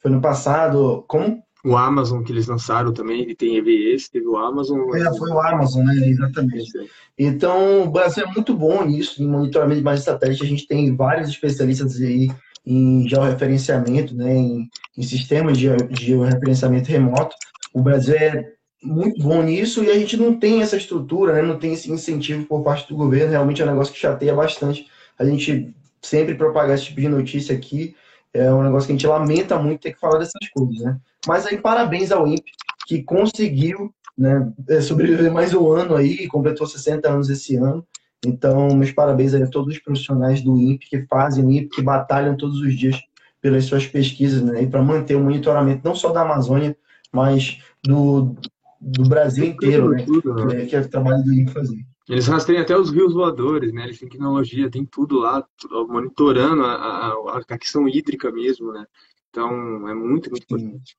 [0.00, 1.42] Foi no passado, como?
[1.64, 4.80] O Amazon que eles lançaram também, ele tem EVS, teve o Amazon.
[4.94, 6.08] É, foi o Amazon, né?
[6.08, 6.70] Exatamente.
[7.18, 10.42] Então, o Brasil é muito bom nisso, em monitoramento de de satélite.
[10.42, 12.28] A gente tem vários especialistas aí
[12.66, 14.34] em georreferenciamento, né?
[14.34, 17.34] em, em sistemas de georreferenciamento remoto.
[17.72, 18.52] O Brasil é
[18.82, 21.42] muito bom nisso e a gente não tem essa estrutura, né?
[21.42, 23.30] não tem esse incentivo por parte do governo.
[23.30, 24.86] Realmente é um negócio que chateia bastante.
[25.18, 27.94] A gente sempre propagar esse tipo de notícia aqui.
[28.34, 30.98] É um negócio que a gente lamenta muito ter que falar dessas coisas, né?
[31.26, 32.50] Mas aí, parabéns ao INPE,
[32.86, 37.86] que conseguiu né, é, sobreviver mais um ano aí, completou 60 anos esse ano.
[38.26, 42.36] Então, meus parabéns a todos os profissionais do INPE que fazem o INPE, que batalham
[42.36, 43.00] todos os dias
[43.40, 46.74] pelas suas pesquisas, né, e para manter o monitoramento não só da Amazônia,
[47.12, 48.34] mas do,
[48.80, 50.06] do Brasil inteiro, né,
[50.46, 51.84] né, que é o trabalho do INPE fazer.
[52.08, 53.84] Eles rastreiam até os rios voadores, né?
[53.84, 55.46] Eles têm tecnologia, tem tudo lá,
[55.88, 58.86] monitorando a, a, a questão hídrica mesmo, né?
[59.30, 60.96] Então, é muito, muito importante.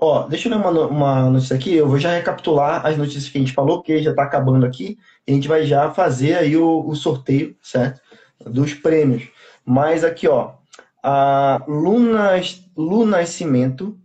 [0.00, 1.74] Ó, deixa eu ler uma, uma notícia aqui.
[1.74, 4.96] Eu vou já recapitular as notícias que a gente falou, porque já está acabando aqui.
[5.26, 8.00] E a gente vai já fazer aí o, o sorteio, certo?
[8.46, 9.28] Dos prêmios.
[9.64, 10.54] Mas aqui, ó.
[11.02, 12.32] A Luna,
[12.76, 13.98] Luna Nascimento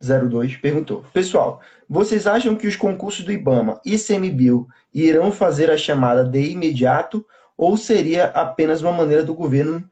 [0.00, 5.76] 02 perguntou: Pessoal, vocês acham que os concursos do IBAMA e CMBio irão fazer a
[5.76, 7.24] chamada de imediato
[7.56, 9.88] ou seria apenas uma maneira do governo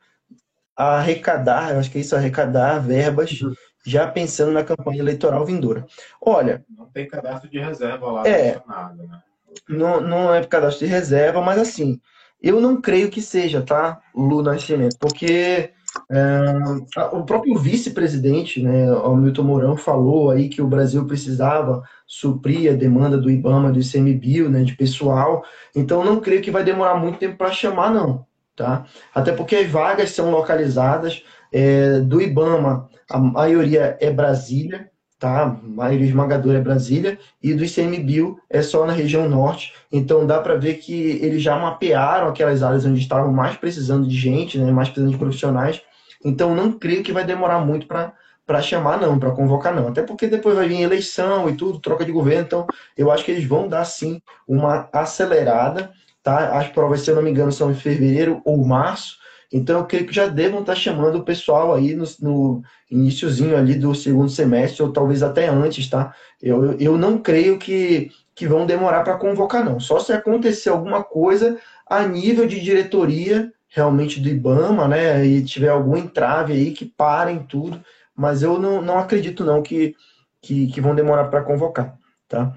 [0.77, 3.55] arrecadar, eu acho que é isso, arrecadar verbas uhum.
[3.87, 5.87] já pensando na campanha eleitoral vindoura.
[6.21, 6.65] Olha.
[6.77, 8.55] Não tem cadastro de reserva lá é,
[8.97, 9.23] né?
[9.69, 12.01] Não, não é cadastro de reserva, mas assim,
[12.43, 15.71] eu não creio que seja, tá, Lu Nascimento, porque
[16.11, 22.73] é, o próprio vice-presidente, né, o Milton Mourão, falou aí que o Brasil precisava suprir
[22.73, 26.95] a demanda do IBAMA, do ICMBio, né, de pessoal, então não creio que vai demorar
[26.97, 28.27] muito tempo para chamar, não
[28.57, 28.85] tá?
[29.15, 31.23] Até porque as vagas são localizadas
[31.53, 34.91] é, do IBAMA, a maioria é Brasília,
[35.25, 35.45] tá?
[35.45, 39.73] A maioria esmagadora é Brasília, e do ICMBio é só na região norte.
[39.91, 44.15] Então dá para ver que eles já mapearam aquelas áreas onde estavam mais precisando de
[44.15, 44.71] gente, né?
[44.71, 45.81] mais precisando de profissionais.
[46.23, 49.89] Então não creio que vai demorar muito para chamar não, para convocar não.
[49.89, 53.31] Até porque depois vai vir eleição e tudo, troca de governo, então eu acho que
[53.31, 55.91] eles vão dar sim uma acelerada,
[56.23, 56.59] tá?
[56.59, 59.17] As provas, se eu não me engano, são em fevereiro ou março.
[59.55, 63.77] Então, eu creio que já devam estar chamando o pessoal aí no, no iníciozinho ali
[63.77, 66.13] do segundo semestre, ou talvez até antes, tá?
[66.43, 69.79] Eu, eu não creio que, que vão demorar para convocar, não.
[69.79, 75.25] Só se acontecer alguma coisa a nível de diretoria, realmente do IBAMA, né?
[75.25, 77.81] E tiver algum entrave aí que parem tudo.
[78.13, 79.95] Mas eu não, não acredito, não, que,
[80.43, 81.97] que, que vão demorar para convocar,
[82.27, 82.53] tá?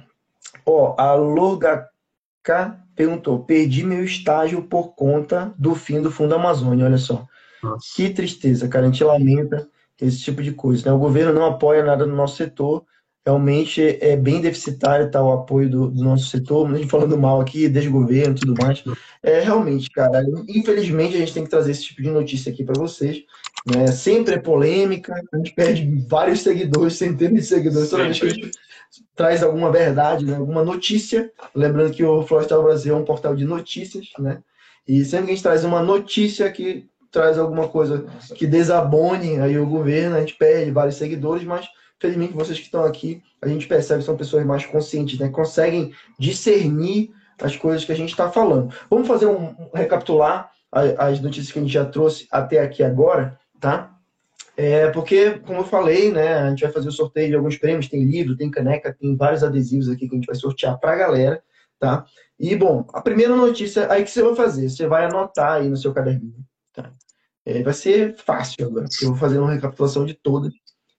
[0.66, 6.86] Ó, a Logaca perguntou: perdi meu estágio por conta do fim do Fundo Amazônia.
[6.86, 7.26] Olha só.
[7.64, 7.86] Nossa.
[7.96, 8.88] Que tristeza, cara.
[8.88, 9.70] A gente lamenta
[10.02, 10.90] esse tipo de coisa.
[10.90, 10.92] Né?
[10.92, 12.84] O governo não apoia nada no nosso setor.
[13.26, 17.68] Realmente é bem deficitário tá, o apoio do, do nosso setor, nem falando mal aqui,
[17.68, 18.82] desde o governo e tudo mais.
[19.22, 22.80] É, realmente, cara, infelizmente a gente tem que trazer esse tipo de notícia aqui para
[22.80, 23.24] vocês.
[23.66, 23.88] Né?
[23.88, 28.30] Sempre é polêmica, a gente perde vários seguidores, centenas de seguidores toda vez que a
[28.30, 28.52] gente
[29.16, 30.36] traz alguma verdade, né?
[30.36, 31.32] alguma notícia.
[31.56, 34.42] Lembrando que o Florestal Brasil é um portal de notícias, né?
[34.88, 39.58] E sempre que a gente traz uma notícia que traz alguma coisa que desabone aí
[39.58, 41.68] o governo, a gente perde vários seguidores, mas
[42.00, 45.30] felizmente vocês que estão aqui, a gente percebe que são pessoas mais conscientes, né?
[45.30, 48.74] Conseguem discernir as coisas que a gente está falando.
[48.90, 53.40] Vamos fazer um, um recapitular as notícias que a gente já trouxe até aqui agora,
[53.60, 53.97] tá?
[54.60, 57.88] É porque, como eu falei, né, a gente vai fazer o sorteio de alguns prêmios,
[57.88, 60.96] tem livro, tem caneca, tem vários adesivos aqui que a gente vai sortear para a
[60.96, 61.44] galera,
[61.80, 62.04] tá?
[62.40, 65.78] E, bom, a primeira notícia aí que você vai fazer, você vai anotar aí no
[65.78, 66.44] seu caderninho,
[66.74, 66.92] tá?
[67.46, 70.52] É, vai ser fácil agora, porque eu vou fazer uma recapitulação de todas.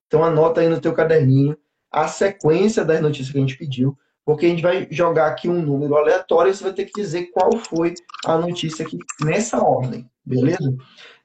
[0.06, 1.58] Então, anota aí no teu caderninho
[1.90, 5.60] a sequência das notícias que a gente pediu, porque a gente vai jogar aqui um
[5.60, 7.94] número aleatório e você vai ter que dizer qual foi
[8.24, 10.76] a notícia aqui nessa ordem, beleza?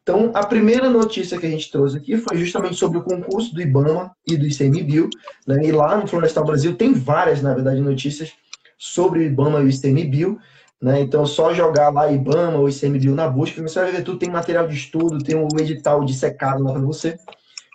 [0.04, 3.62] Então, a primeira notícia que a gente trouxe aqui foi justamente sobre o concurso do
[3.62, 5.10] IBAMA e do ICMBio.
[5.47, 5.62] Né?
[5.64, 8.34] E lá no Florestal Brasil tem várias, na verdade, notícias
[8.78, 10.38] sobre o IBAMA e o ICMBio.
[10.82, 10.99] Né?
[10.99, 14.20] Então, só jogar lá IBAMA ou ICMBio na busca, você vai ver tudo.
[14.20, 17.18] Tem material de estudo, tem um edital de secado lá para você.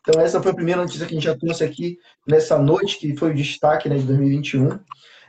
[0.03, 3.17] Então, essa foi a primeira notícia que a gente já trouxe aqui nessa noite, que
[3.17, 4.79] foi o destaque né, de 2021.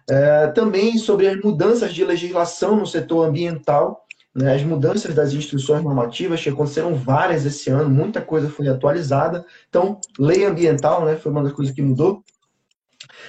[0.10, 4.06] É, também sobre as mudanças de legislação no setor ambiental
[4.40, 9.46] né, as mudanças das instruções normativas, que aconteceram várias esse ano, muita coisa foi atualizada.
[9.68, 12.24] Então, lei ambiental né, foi uma das coisas que mudou.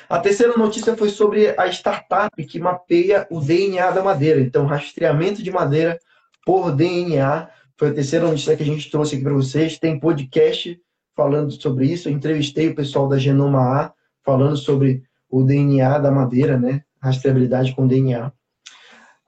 [0.09, 4.41] A terceira notícia foi sobre a startup que mapeia o DNA da madeira.
[4.41, 5.99] Então, rastreamento de madeira
[6.47, 9.79] por DNA foi a terceira notícia que a gente trouxe aqui para vocês.
[9.79, 10.81] Tem podcast
[11.17, 12.09] falando sobre isso.
[12.09, 13.93] Eu entrevistei o pessoal da Genoma A
[14.25, 16.83] falando sobre o DNA da madeira, né?
[17.03, 18.33] Rastreabilidade com DNA.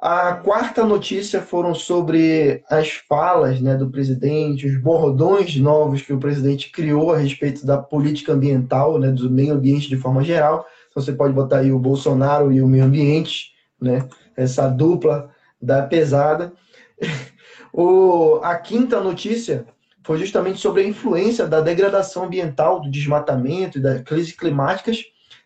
[0.04, 6.18] A quarta notícia foram sobre as falas né, do presidente, os bordões novos que o
[6.18, 10.66] presidente criou a respeito da política ambiental, né, do meio ambiente de forma geral.
[10.90, 15.30] Então você pode botar aí o Bolsonaro e o meio ambiente, né, essa dupla
[15.60, 16.52] da pesada.
[17.74, 19.64] O, a quinta notícia
[20.04, 25.02] foi justamente sobre a influência da degradação ambiental, do desmatamento e das crises climáticas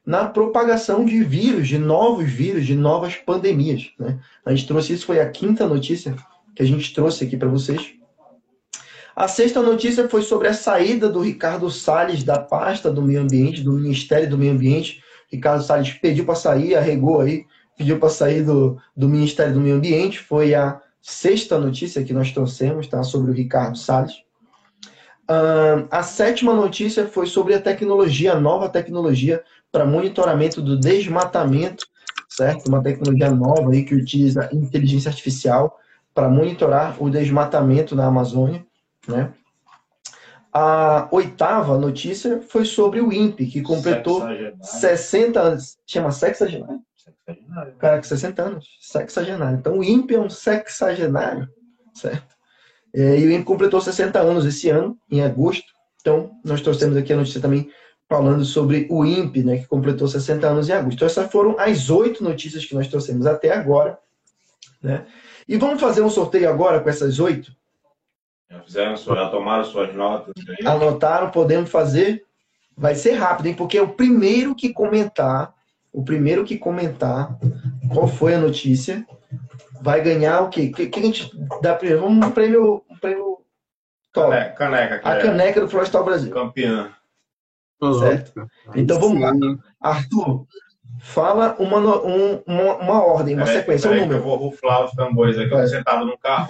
[0.06, 3.90] na propagação de vírus, de novos vírus, de novas pandemias.
[3.98, 4.20] Né?
[4.44, 6.14] A gente trouxe isso, foi a quinta notícia
[6.54, 7.92] que a gente trouxe aqui para vocês.
[9.16, 13.62] A sexta notícia foi sobre a saída do Ricardo Salles da pasta do meio ambiente,
[13.62, 15.02] do Ministério do Meio Ambiente.
[15.32, 17.44] Ricardo Salles pediu para sair, arregou aí,
[17.76, 20.20] pediu para sair do, do Ministério do Meio Ambiente.
[20.20, 23.02] Foi a sexta notícia que nós trouxemos, tá?
[23.02, 24.14] Sobre o Ricardo Salles.
[25.28, 29.42] Uh, a sétima notícia foi sobre a tecnologia, a nova tecnologia
[29.76, 31.86] para monitoramento do desmatamento,
[32.30, 32.66] certo?
[32.66, 35.78] Uma tecnologia nova aí que utiliza inteligência artificial
[36.14, 38.64] para monitorar o desmatamento na Amazônia,
[39.06, 39.34] né?
[40.50, 44.22] A oitava notícia foi sobre o INPE, que completou
[44.62, 45.76] 60 anos.
[45.86, 46.80] Chama sexagenário?
[46.96, 47.74] Sexagenário.
[47.74, 48.66] Cara, com 60 anos.
[48.80, 49.58] Sexagenário.
[49.58, 51.50] Então, o INPE é um sexagenário,
[51.92, 52.34] certo?
[52.94, 55.70] É, e o INPE completou 60 anos esse ano, em agosto.
[56.00, 57.70] Então, nós trouxemos aqui a notícia também
[58.08, 60.96] falando sobre o INPE, né, que completou 60 anos em agosto.
[60.96, 63.98] Então, essas foram as oito notícias que nós trouxemos até agora.
[64.82, 65.04] Né?
[65.48, 67.52] E vamos fazer um sorteio agora com essas oito?
[68.48, 70.32] Já fizeram, já tomaram suas notas?
[70.48, 70.66] Aí.
[70.66, 72.24] Anotaram, podemos fazer.
[72.76, 73.54] Vai ser rápido, hein?
[73.54, 75.52] Porque é o primeiro que comentar,
[75.92, 77.36] o primeiro que comentar
[77.92, 79.04] qual foi a notícia,
[79.80, 80.70] vai ganhar o quê?
[80.72, 81.30] O que, que a gente
[81.60, 82.02] dá primeiro?
[82.02, 83.38] Vamos um prêmio, um prêmio
[84.12, 84.30] top.
[84.30, 85.08] Caneca, caneca.
[85.08, 86.32] A é caneca do Florestal Brasil.
[86.32, 86.92] Campeã.
[88.00, 88.46] Certo.
[88.74, 89.32] Então vamos lá.
[89.80, 90.46] Arthur,
[91.00, 94.22] fala uma, um- uma, uma ordem, uma Peraí, sequência, um que eu número.
[94.22, 95.52] vou ruflar os tambores aqui.
[95.52, 96.48] Eu tô sentado num carro.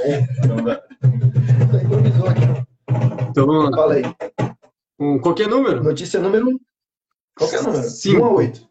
[1.62, 2.42] Então improvisou aqui.
[3.30, 3.76] Então vamos lá.
[3.76, 4.02] Fala aí.
[4.98, 5.82] Um, qualquer número?
[5.82, 6.58] Notícia número.
[7.36, 7.82] Qualquer número.
[7.82, 8.22] Cinco.
[8.22, 8.66] 1 a 8.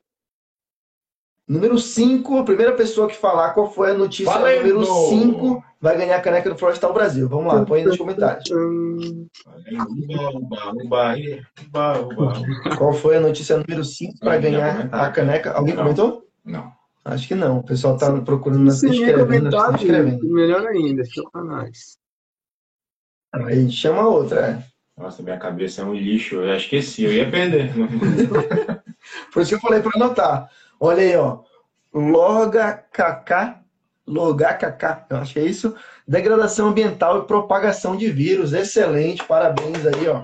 [1.48, 4.74] Número 5, a primeira pessoa que falar qual foi a notícia Valendo!
[4.80, 7.30] número 5 vai ganhar a caneca do Florestal Brasil.
[7.30, 8.50] Vamos lá, põe aí nos comentários.
[12.76, 15.52] Qual foi a notícia número 5 para ganhar a caneca?
[15.54, 16.28] Alguém comentou?
[16.44, 16.74] Não.
[17.06, 17.60] Acho que não.
[17.60, 20.28] O pessoal tá procurando, na Se escrevendo, comentar, tá escrevendo.
[20.28, 22.00] melhor ainda, fica pra nós.
[23.32, 24.40] Aí chama outra.
[24.98, 25.00] é.
[25.00, 26.38] Nossa, minha cabeça é um lixo.
[26.38, 27.04] Eu já esqueci.
[27.04, 27.72] Eu ia perder.
[29.32, 30.50] Por isso que eu falei para anotar.
[30.80, 31.44] Olha aí, ó.
[31.94, 33.60] LogaKK,
[34.08, 35.76] LogaKK, eu acho que é isso.
[36.08, 38.54] Degradação ambiental e propagação de vírus.
[38.54, 40.22] Excelente, parabéns aí, ó.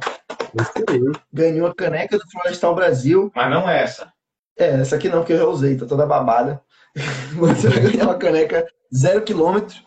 [1.34, 3.32] Ganhou a caneca do Florestal Brasil.
[3.36, 4.12] Mas não é essa.
[4.58, 6.62] É, essa aqui não, que eu já usei, tá toda babada.
[7.36, 9.78] Você vai ganhar uma caneca zero quilômetro,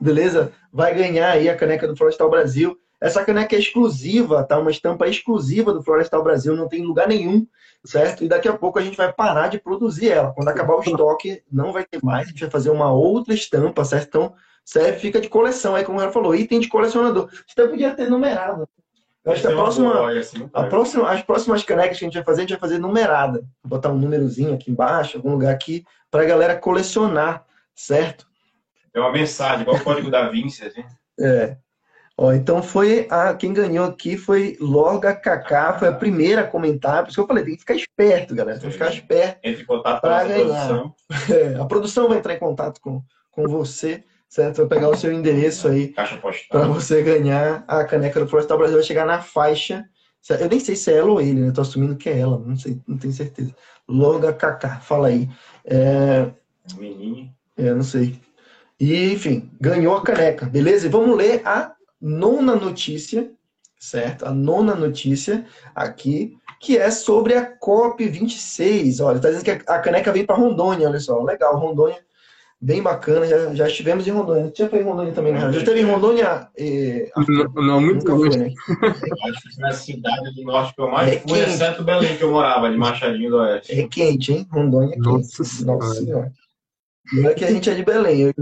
[0.00, 0.52] beleza?
[0.72, 2.78] Vai ganhar aí a caneca do Florestal Brasil.
[3.02, 4.56] Essa caneca é exclusiva, tá?
[4.58, 7.44] Uma estampa exclusiva do Florestal Brasil, não tem em lugar nenhum,
[7.84, 8.22] certo?
[8.22, 10.32] E daqui a pouco a gente vai parar de produzir ela.
[10.32, 13.84] Quando acabar o estoque, não vai ter mais, a gente vai fazer uma outra estampa,
[13.84, 14.06] certo?
[14.06, 14.34] Então,
[14.64, 17.28] serve, fica de coleção aí, como ela falou, item de colecionador.
[17.44, 18.68] Você podia ter numerado.
[19.24, 22.14] Eu acho que a próxima, boa, assim, a próxima, as próximas canecas que a gente
[22.14, 23.40] vai fazer, a gente vai fazer numerada.
[23.64, 27.44] Vou botar um númerozinho aqui embaixo, algum lugar aqui, para a galera colecionar,
[27.74, 28.28] certo?
[28.94, 30.84] É uma mensagem, igual o código da Vinci, assim.
[31.18, 31.56] É.
[32.22, 37.02] Ó, então foi a quem ganhou aqui foi Loga Kaká, foi a primeira a comentar.
[37.02, 38.60] Por isso que eu falei, tem que ficar esperto, galera.
[38.60, 39.40] Tem que ficar esperto.
[39.42, 40.68] Entre em contato com a ganhar.
[40.68, 40.94] produção.
[41.34, 43.02] É, a produção vai entrar em contato com,
[43.32, 44.58] com você, certo?
[44.58, 45.92] Vai pegar o seu endereço aí
[46.48, 48.76] para você ganhar a caneca do Florestal Brasil.
[48.76, 49.84] Vai chegar na faixa.
[50.38, 51.48] Eu nem sei se é ela ou ele, né?
[51.48, 53.52] Eu tô assumindo que é ela, não sei, não tenho certeza.
[53.88, 55.28] Loga Kaká, fala aí.
[55.64, 56.30] É,
[56.78, 57.34] Menino.
[57.58, 58.20] é, não sei.
[58.78, 60.86] E, enfim, ganhou a caneca, beleza?
[60.86, 63.30] E vamos ler a nona notícia,
[63.78, 64.26] certo?
[64.26, 69.00] A nona notícia aqui, que é sobre a COP26.
[69.04, 71.22] Olha, tá dizendo que a caneca vem para Rondônia, olha só.
[71.22, 71.98] Legal, Rondônia,
[72.60, 73.26] bem bacana.
[73.26, 74.44] Já, já estivemos em Rondônia.
[74.54, 75.40] Você já foi em Rondônia também, né?
[75.52, 76.48] Já esteve em Rondônia?
[76.56, 78.30] eh, Não, não, muito Nunca longe.
[78.30, 78.54] foi, né?
[79.24, 81.50] Acho que foi a cidade do norte que eu mais É fui, quente.
[81.50, 83.72] exceto Belém, que eu morava, de Machadinho do Oeste.
[83.80, 84.46] É quente, hein?
[84.52, 85.08] Rondônia é quente.
[85.08, 85.94] Nossa Nossa Senhora.
[85.94, 86.32] Senhora.
[87.14, 88.20] Não é que a gente é de Belém.
[88.20, 88.32] eu.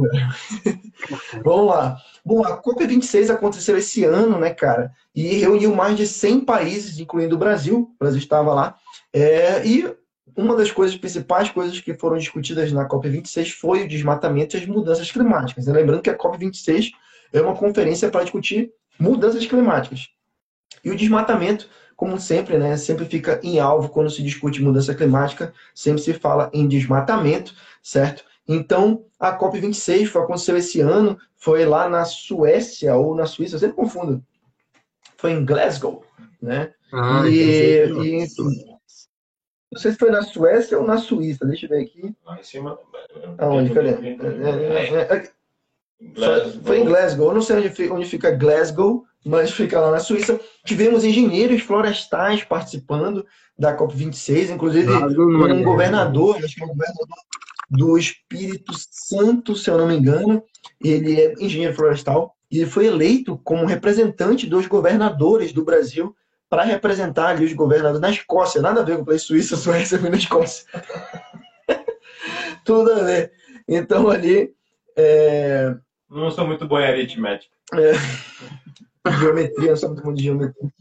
[1.42, 1.96] Vamos lá.
[2.24, 4.92] Bom, a COP26 aconteceu esse ano, né, cara?
[5.14, 7.90] E reuniu mais de 100 países, incluindo o Brasil.
[7.94, 8.76] O Brasil estava lá.
[9.12, 9.92] É, e
[10.36, 14.66] uma das coisas, principais coisas que foram discutidas na COP26 foi o desmatamento e as
[14.66, 15.66] mudanças climáticas.
[15.66, 16.90] E lembrando que a COP26
[17.32, 20.08] é uma conferência para discutir mudanças climáticas.
[20.84, 25.52] E o desmatamento, como sempre, né, sempre fica em alvo quando se discute mudança climática,
[25.74, 28.24] sempre se fala em desmatamento, certo?
[28.52, 33.60] Então, a COP26 foi, aconteceu esse ano, foi lá na Suécia ou na Suíça, eu
[33.60, 34.20] sempre confundo.
[35.16, 36.04] Foi em Glasgow,
[36.42, 36.72] né?
[36.92, 38.26] Ah, E- então, e-
[39.72, 42.12] Não sei se foi na Suécia ou na Suíça, deixa eu ver aqui.
[42.26, 42.76] Lá em cima.
[43.38, 43.72] Aonde?
[43.72, 43.90] Cadê?
[43.90, 45.30] É, é, é,
[46.16, 49.92] é, foi, em Glasgow, eu não sei onde fica, onde fica Glasgow, mas fica lá
[49.92, 50.40] na Suíça.
[50.64, 53.24] Tivemos engenheiros florestais participando
[53.56, 57.06] da COP26, inclusive Glasgow é- um governador, acho que é um governador
[57.70, 60.42] do Espírito Santo, se eu não me engano,
[60.82, 66.14] ele é engenheiro florestal e ele foi eleito como representante dos governadores do Brasil
[66.48, 68.60] para representar ali os governadores na Escócia.
[68.60, 70.66] Nada a ver com o país Suíça, Suécia foi na Escócia.
[72.64, 73.32] Tudo a ver.
[73.68, 74.52] Então ali
[74.98, 75.72] é,
[76.10, 77.54] Não sou muito bom em aritmética.
[79.20, 80.72] geometria, não sou muito bom de geometria.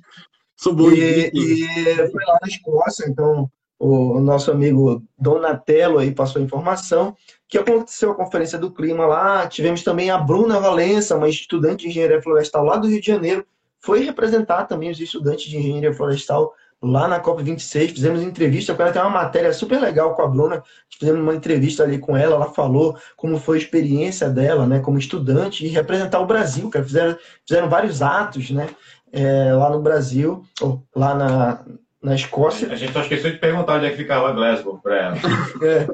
[0.58, 6.41] Sou bom E, e foi lá na Escócia, então o, nosso amigo Donatello aí passou
[6.41, 7.15] a informação
[7.47, 9.47] que aconteceu a conferência do clima lá.
[9.47, 13.45] Tivemos também a Bruna Valença, uma estudante de engenharia florestal lá do Rio de Janeiro,
[13.80, 17.93] foi representar também os estudantes de engenharia florestal lá na COP26.
[17.93, 20.63] Fizemos entrevista com ela, tem uma matéria super legal com a Bruna.
[20.89, 24.99] Fizemos uma entrevista ali com ela, ela falou como foi a experiência dela, né, como
[24.99, 26.86] estudante e representar o Brasil, cara.
[26.86, 27.17] Fizeram,
[27.47, 28.67] fizeram vários atos, né,
[29.11, 31.65] é, lá no Brasil, ou lá na,
[32.02, 32.72] na Escócia.
[32.72, 35.16] A gente só esqueceu de perguntar onde é que ficava Glasgow pra ela.
[35.62, 35.88] É.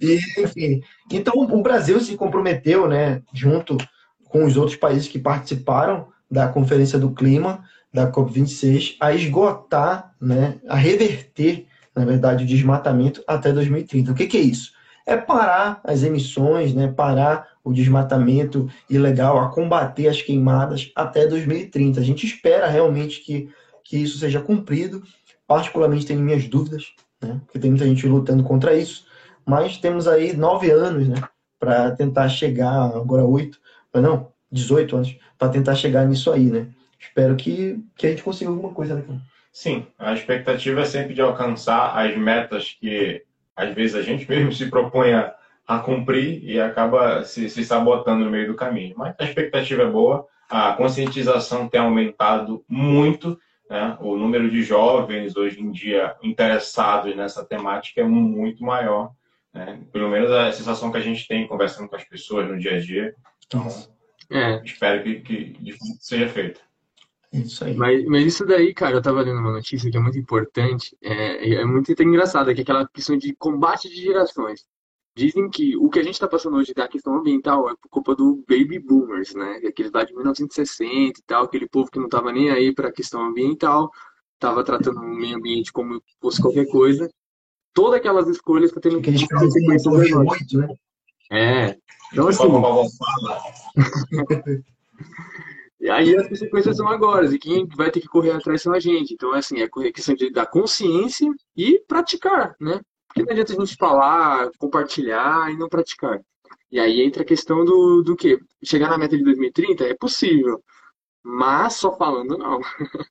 [0.00, 0.80] E, enfim,
[1.12, 3.76] então o Brasil se comprometeu, né, junto
[4.24, 10.58] com os outros países que participaram da Conferência do Clima, da COP26, a esgotar, né,
[10.66, 14.12] a reverter, na verdade, o desmatamento até 2030.
[14.12, 14.72] O que, que é isso?
[15.06, 22.00] é parar as emissões, né, parar o desmatamento ilegal, a combater as queimadas até 2030.
[22.00, 23.48] A gente espera realmente que,
[23.88, 25.02] que isso seja cumprido.
[25.46, 29.06] Particularmente tenho minhas dúvidas, né, porque tem muita gente lutando contra isso,
[29.44, 31.22] mas temos aí nove anos né,
[31.58, 33.58] para tentar chegar, agora oito,
[33.94, 36.68] não, 18 anos, para tentar chegar nisso aí, né?
[37.00, 39.20] Espero que, que a gente consiga alguma coisa, né?
[39.52, 43.22] Sim, a expectativa é sempre de alcançar as metas que
[43.54, 45.34] às vezes a gente mesmo se propõe a,
[45.66, 48.94] a cumprir e acaba se, se sabotando no meio do caminho.
[48.98, 53.96] Mas a expectativa é boa, a conscientização tem aumentado muito, né?
[54.00, 59.12] o número de jovens hoje em dia interessados nessa temática é muito maior.
[59.52, 59.80] Né?
[59.92, 62.80] Pelo menos a sensação que a gente tem conversando com as pessoas no dia a
[62.80, 63.14] dia.
[63.46, 63.66] Então,
[64.30, 64.62] é.
[64.64, 66.60] espero que, que seja feito.
[67.32, 67.74] Isso aí.
[67.74, 71.54] Mas, mas isso daí, cara, eu tava lendo uma notícia que é muito importante, é,
[71.54, 74.64] é muito engraçado, que é aquela questão de combate de gerações.
[75.16, 78.14] Dizem que o que a gente está passando hoje da questão ambiental é por culpa
[78.14, 79.62] do baby boomers, né?
[79.66, 82.92] Aqueles lá de 1960 e tal, aquele povo que não estava nem aí para a
[82.92, 83.90] questão ambiental,
[84.34, 87.10] estava tratando o meio ambiente como fosse qualquer coisa.
[87.72, 90.52] Todas aquelas escolhas que tendo que consequências enormes.
[90.52, 90.68] Né?
[91.32, 91.78] É.
[92.12, 92.44] Então, assim.
[95.80, 98.78] E aí as consequências são agora, e quem vai ter que correr atrás são a
[98.78, 99.14] gente.
[99.14, 102.82] Então, assim, é questão de, da consciência e praticar, né?
[103.16, 106.20] Porque não adianta a gente falar, compartilhar e não praticar.
[106.70, 108.38] E aí entra a questão do, do quê?
[108.62, 110.62] Chegar na meta de 2030 é possível,
[111.24, 112.60] mas só falando não.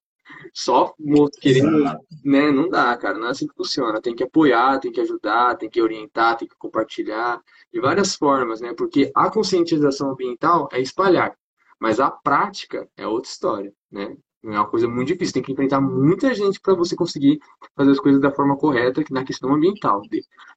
[0.54, 0.94] só
[1.42, 1.84] querendo,
[2.24, 2.52] né?
[2.52, 4.00] Não dá, cara, não é assim que funciona.
[4.00, 7.42] Tem que apoiar, tem que ajudar, tem que orientar, tem que compartilhar,
[7.74, 8.76] de várias formas, né?
[8.78, 11.36] Porque a conscientização ambiental é espalhar.
[11.80, 14.16] Mas a prática é outra história, né?
[14.46, 15.34] É uma coisa muito difícil.
[15.34, 17.40] Tem que enfrentar muita gente para você conseguir
[17.76, 20.02] fazer as coisas da forma correta na questão ambiental.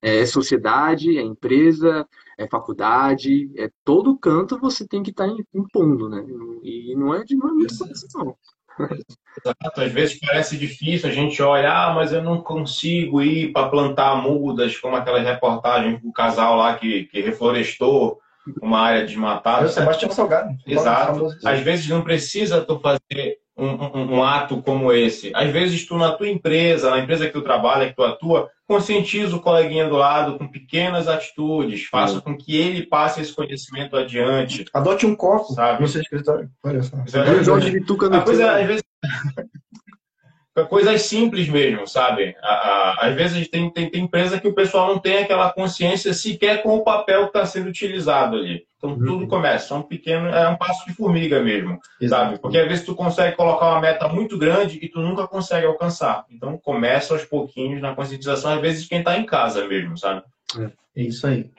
[0.02, 6.08] É sociedade, é empresa, é faculdade, é todo canto você tem que estar tá impondo,
[6.08, 6.24] né?
[6.62, 8.36] E não é de uma muito fácil, não.
[8.78, 13.68] Exato, às vezes parece difícil, a gente olha, ah, mas eu não consigo ir para
[13.68, 18.20] plantar mudas, como aquela reportagem do casal lá que, que reflorestou
[18.62, 19.64] uma área desmatada.
[19.64, 20.56] É o Sebastião Salgado.
[20.66, 21.28] Exato.
[21.44, 25.32] Às vezes não precisa tu fazer um, um, um, ato como esse.
[25.34, 29.34] Às vezes tu na tua empresa, na empresa que tu trabalha, que tu atua, conscientiza
[29.34, 34.64] o coleguinha do lado com pequenas atitudes, faça com que ele passe esse conhecimento adiante.
[34.72, 35.82] Adote um copo sabe?
[35.82, 36.48] no seu escritório.
[36.62, 36.96] Olha só.
[37.42, 38.82] Jorge Vituca no coisa, às vezes
[40.68, 42.36] coisas simples mesmo, sabe?
[42.42, 46.76] Às vezes tem, tem, tem, empresa que o pessoal não tem aquela consciência sequer com
[46.76, 48.67] o papel que está sendo utilizado ali.
[48.78, 49.04] Então uhum.
[49.04, 52.22] tudo começa, é um pequeno, é um passo de formiga mesmo, Exato.
[52.24, 52.38] sabe?
[52.38, 56.24] Porque às vezes tu consegue colocar uma meta muito grande e tu nunca consegue alcançar.
[56.30, 60.22] Então começa aos pouquinhos na conscientização, às vezes quem está em casa mesmo, sabe?
[60.56, 60.70] É,
[61.00, 61.50] é isso aí.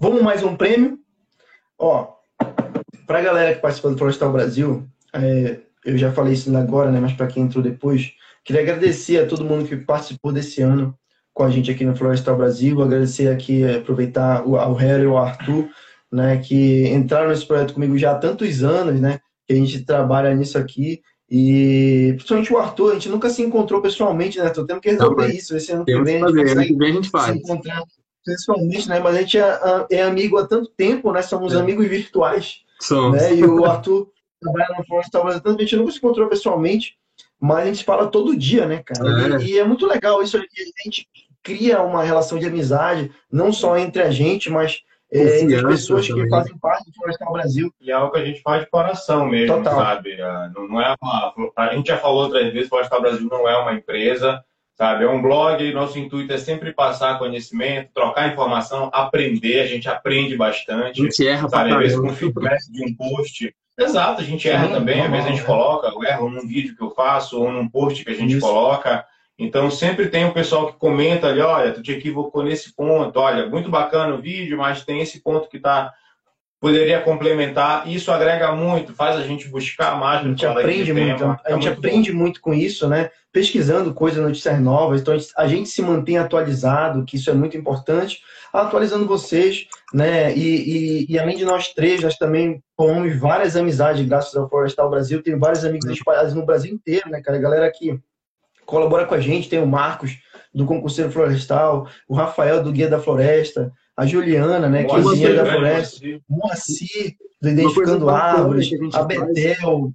[0.00, 0.98] Vamos mais um prêmio?
[1.78, 2.14] Ó,
[3.06, 6.98] para a galera que participa do Florestal Brasil, é, eu já falei isso agora, né?
[6.98, 10.98] Mas para quem entrou depois, queria agradecer a todo mundo que participou desse ano
[11.34, 15.16] com a gente aqui no Florestal Brasil, agradecer aqui, aproveitar o, ao Harry e o
[15.16, 15.68] Arthur,
[16.12, 16.38] né?
[16.38, 19.20] Que entraram nesse projeto comigo já há tantos anos, né?
[19.46, 21.02] Que a gente trabalha nisso aqui.
[21.30, 24.48] E principalmente o Arthur, a gente nunca se encontrou pessoalmente, né?
[24.50, 25.56] Tô tendo que resolver Não, isso.
[25.56, 27.32] Esse ano que vem, a gente, a gente faz.
[27.32, 27.82] se encontrar
[28.24, 28.98] pessoalmente, né?
[29.00, 29.58] Mas a gente é,
[29.90, 31.22] é amigo há tanto tempo, né?
[31.22, 31.56] Somos é.
[31.58, 32.60] amigos virtuais.
[32.80, 33.20] Somos.
[33.20, 33.36] Né?
[33.36, 34.08] E o Arthur
[34.40, 36.96] trabalha no Florestal Brasil, a gente nunca se encontrou pessoalmente,
[37.40, 39.36] mas a gente fala todo dia, né, cara?
[39.36, 39.42] É.
[39.42, 40.40] E, e, é muito legal isso, a
[40.84, 41.08] gente
[41.42, 44.82] cria uma relação de amizade, não só entre a gente, mas
[45.12, 46.24] é, entre as pessoas também.
[46.24, 47.72] que fazem parte do Florestal Brasil.
[47.80, 49.74] E é algo que a gente faz de coração mesmo, Total.
[49.74, 50.20] sabe?
[50.20, 53.74] Ah, não é uma, a gente já falou outras vezes, Florestal Brasil não é uma
[53.74, 54.42] empresa,
[54.74, 55.04] sabe?
[55.04, 60.36] É um blog, nosso intuito é sempre passar conhecimento, trocar informação, aprender, a gente aprende
[60.36, 61.00] bastante.
[61.00, 61.72] A gente erra sabe?
[61.72, 65.30] Às vezes com feedback de um post, Exato, a gente erra também, às vezes a
[65.30, 68.32] gente coloca, eu erro num vídeo que eu faço ou num post que a gente
[68.32, 68.40] Isso.
[68.40, 69.06] coloca.
[69.38, 73.46] Então sempre tem o pessoal que comenta ali, olha, tu te equivocou nesse ponto, olha,
[73.46, 75.92] muito bacana o vídeo, mas tem esse ponto que tá
[76.60, 77.88] poderia complementar.
[77.88, 80.20] Isso agrega muito, faz a gente buscar mais.
[80.20, 81.40] A gente aprende muito, tema.
[81.44, 82.18] a gente é muito aprende bom.
[82.18, 83.10] muito com isso, né?
[83.32, 85.00] Pesquisando coisas, notícias novas.
[85.00, 88.20] Então a gente, a gente, se mantém atualizado, que isso é muito importante.
[88.52, 90.34] Atualizando vocês, né?
[90.34, 94.90] E, e, e além de nós três, nós também formamos várias amizades graças ao Florestal
[94.90, 95.22] Brasil.
[95.22, 97.38] Tenho vários amigos espalhados no Brasil inteiro, né, cara?
[97.38, 98.00] A galera que
[98.68, 100.18] colabora com a gente, tem o Marcos
[100.54, 105.42] do Concurseiro Florestal, o Rafael do Guia da Floresta, a Juliana, né, que é engenheira
[105.42, 109.90] da floresta, Moacir, do Identificando Árvores, a Betel,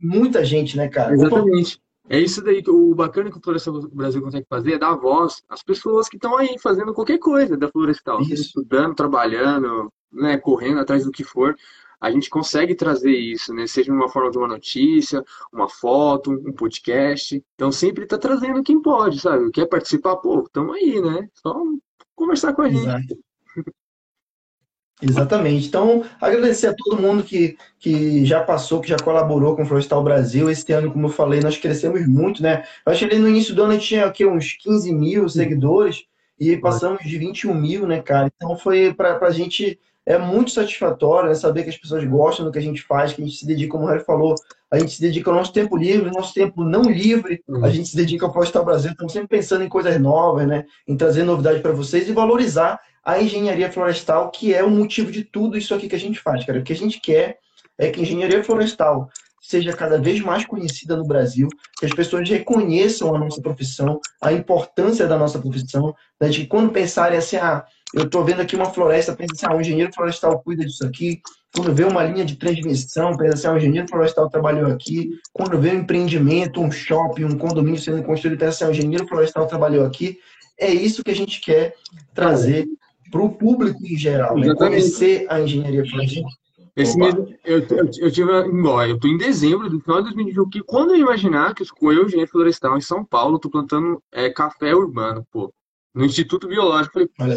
[0.00, 1.12] muita gente, né, cara?
[1.12, 1.78] Exatamente.
[2.08, 5.42] É isso daí que o bacana que o Florestal Brasil consegue fazer é dar voz
[5.46, 8.32] às pessoas que estão aí fazendo qualquer coisa da florestal, Isso.
[8.32, 11.54] estudando, trabalhando, né, correndo atrás do que for.
[12.00, 13.66] A gente consegue trazer isso, né?
[13.66, 15.22] Seja uma forma de uma notícia,
[15.52, 17.42] uma foto, um podcast.
[17.54, 19.50] Então sempre está trazendo quem pode, sabe?
[19.50, 21.28] Quer participar, pô, estamos aí, né?
[21.34, 21.60] Só
[22.14, 22.82] conversar com a gente.
[22.82, 23.18] Exato.
[25.00, 25.68] Exatamente.
[25.68, 30.02] Então, agradecer a todo mundo que, que já passou, que já colaborou com o Florestal
[30.02, 30.50] Brasil.
[30.50, 32.64] Esse ano, como eu falei, nós crescemos muito, né?
[32.84, 35.28] Eu acho que ali no início do ano a gente tinha aqui, uns 15 mil
[35.28, 36.04] seguidores
[36.38, 38.30] e passamos de 21 mil, né, cara?
[38.34, 39.78] Então, foi para a gente
[40.08, 43.20] é muito satisfatório né, saber que as pessoas gostam do que a gente faz, que
[43.20, 44.34] a gente se dedica, como o Harry falou,
[44.70, 47.62] a gente se dedica ao nosso tempo livre, nosso tempo não livre, Uhum.
[47.62, 48.90] a gente se dedica ao Florestal Brasil.
[48.90, 50.64] Estamos sempre pensando em coisas novas, né?
[50.86, 55.24] Em trazer novidade para vocês e valorizar a engenharia florestal, que é o motivo de
[55.24, 56.58] tudo isso aqui que a gente faz, cara.
[56.58, 57.36] O que a gente quer
[57.76, 61.48] é que a engenharia florestal seja cada vez mais conhecida no Brasil,
[61.78, 66.28] que as pessoas reconheçam a nossa profissão, a importância da nossa profissão, né?
[66.28, 67.64] de que quando pensarem assim, ah,
[67.94, 71.20] eu estou vendo aqui uma floresta, pensa assim, ah, o engenheiro florestal cuida disso aqui.
[71.54, 75.10] Quando vê uma linha de transmissão, pensa assim, ah, o engenheiro florestal trabalhou aqui.
[75.32, 79.06] Quando vê um empreendimento, um shopping, um condomínio sendo construído, pensa assim, ah, o engenheiro
[79.06, 80.18] florestal trabalhou aqui.
[80.58, 81.74] É isso que a gente quer
[82.14, 82.66] trazer
[83.10, 84.54] para o público em geral, né?
[84.54, 86.24] Conhecer a engenharia florestal.
[86.76, 87.12] Esse mês,
[87.44, 90.94] eu, eu, eu tive, ó, eu tô em dezembro do final de 2021, que quando
[90.94, 95.26] eu imaginar que com eu, engenheiro florestal, em São Paulo, tô plantando é, café urbano,
[95.32, 95.52] pô,
[95.98, 97.36] no Instituto Biológico, falei,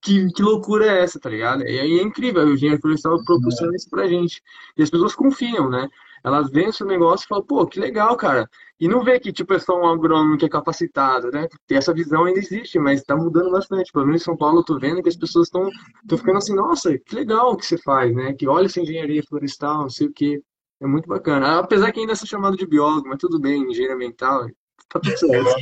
[0.00, 1.62] que, que loucura é essa, tá ligado?
[1.64, 4.42] E aí é incrível, o engenheiro florestal proporciona isso pra gente.
[4.74, 5.86] E as pessoas confiam, né?
[6.24, 8.48] Elas veem o seu negócio e falam, pô, que legal, cara.
[8.80, 11.46] E não vê que, tipo, é só um agrônomo que é capacitado, né?
[11.46, 13.92] Porque essa visão ainda existe, mas tá mudando bastante.
[13.92, 15.68] Pelo menos em São Paulo eu tô vendo que as pessoas estão
[16.08, 18.32] ficando assim, nossa, que legal o que você faz, né?
[18.32, 20.42] Que olha essa engenharia florestal, não sei o quê.
[20.80, 21.58] É muito bacana.
[21.58, 24.46] Apesar que ainda sou chamado de biólogo, mas tudo bem, engenharia ambiental,
[24.90, 25.56] tá tudo certo.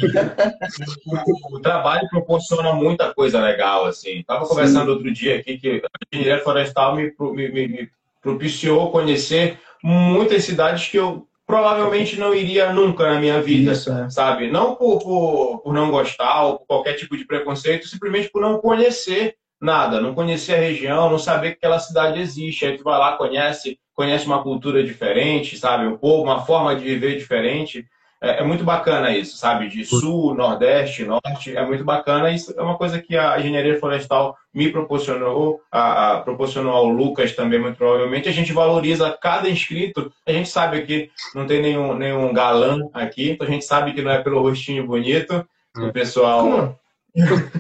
[1.53, 4.23] O, trabalho proporciona muita coisa legal, assim.
[4.27, 4.49] Tava Sim.
[4.51, 7.91] conversando outro dia aqui que a engenharia florestal me- me- me
[8.23, 13.73] propiciou conhecer muitas cidades que eu provavelmente não iria nunca na minha vida.
[13.73, 14.11] isso, é.
[14.11, 14.51] sabe?
[14.51, 18.59] Não por, por, por não gostar ou por qualquer tipo de preconceito, simplesmente por não
[18.59, 22.67] conhecer nada, não conhecer a região, não saber que aquela cidade existe.
[22.67, 25.87] Aí tu vai lá, conhece, conhece uma cultura diferente, sabe?
[25.87, 27.87] Um povo, uma forma de viver diferente.
[28.21, 29.69] É, é muito bacana isso, sabe?
[29.69, 32.31] De sul, nordeste, norte, é muito bacana.
[32.33, 37.35] Isso é uma coisa que a engenharia florestal me proporcionou, a, a- proporcionou ao Lucas
[37.37, 38.29] também, muito provavelmente.
[38.29, 40.13] A gente valoriza cada inscrito.
[40.27, 44.03] A gente sabe que não tem nenhum, nenhum galã aqui, então a gente sabe que
[44.03, 45.47] não é pelo rostinho bonito.
[45.77, 46.79] O pessoal.
[47.15, 47.51] Como?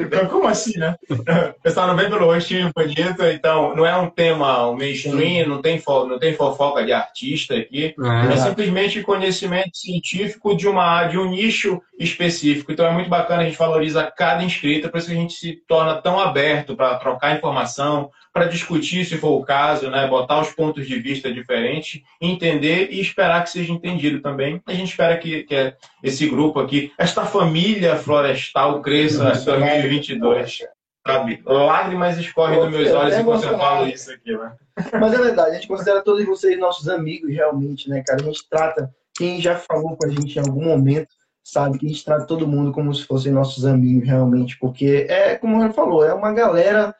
[0.00, 0.96] Então, Como assim, né?
[1.10, 5.62] O pessoal não vem pelo rostinho bonito, então não é um tema um mainstream, não
[5.62, 7.94] tem, fo- não tem fofoca de artista aqui.
[7.98, 12.72] É É, simplesmente conhecimento científico de uma de um nicho específico.
[12.72, 15.62] Então é muito bacana, a gente valoriza cada inscrito, por isso que a gente se
[15.66, 20.06] torna tão aberto para trocar informação, para discutir, se for o caso, né?
[20.06, 24.62] botar os pontos de vista diferentes, entender e esperar que seja entendido também.
[24.66, 30.58] A gente espera que, que esse grupo aqui, esta família florestal cresça em 2022.
[31.06, 31.42] Sabe?
[31.44, 34.52] Lágrimas escorrem dos meus olhos é enquanto eu falo isso aqui, né?
[35.00, 38.20] Mas é verdade, a gente considera todos vocês nossos amigos, realmente, né, cara?
[38.20, 41.08] A gente trata, quem já falou com a gente em algum momento,
[41.42, 45.36] sabe que a gente trata todo mundo como se fossem nossos amigos, realmente, porque é,
[45.36, 46.94] como ele falou, é uma galera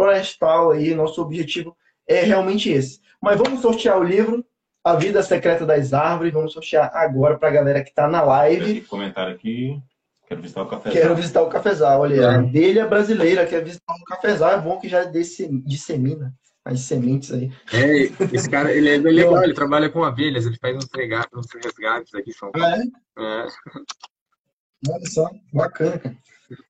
[0.00, 1.74] florestal aí, nosso objetivo
[2.06, 3.00] é realmente esse.
[3.22, 4.44] Mas vamos sortear o livro
[4.84, 8.82] A Vida Secreta das Árvores, vamos sortear agora pra galera que tá na live.
[8.82, 9.80] Comentário aqui.
[10.28, 10.90] Quero visitar o café.
[10.90, 12.36] Quero visitar o cafezal, olha, a É.
[12.36, 17.50] abelha brasileira quer visitar o cafezal, é bom que já disse- dissemina as sementes aí.
[17.72, 18.02] é,
[18.34, 22.14] esse cara, ele é legal, ele trabalha com abelhas, ele faz uns resgates, uns resgates
[22.14, 22.66] aqui em São Paulo.
[22.66, 23.44] Ah, é?
[23.44, 23.46] É.
[24.90, 26.16] Olha só, bacana, cara.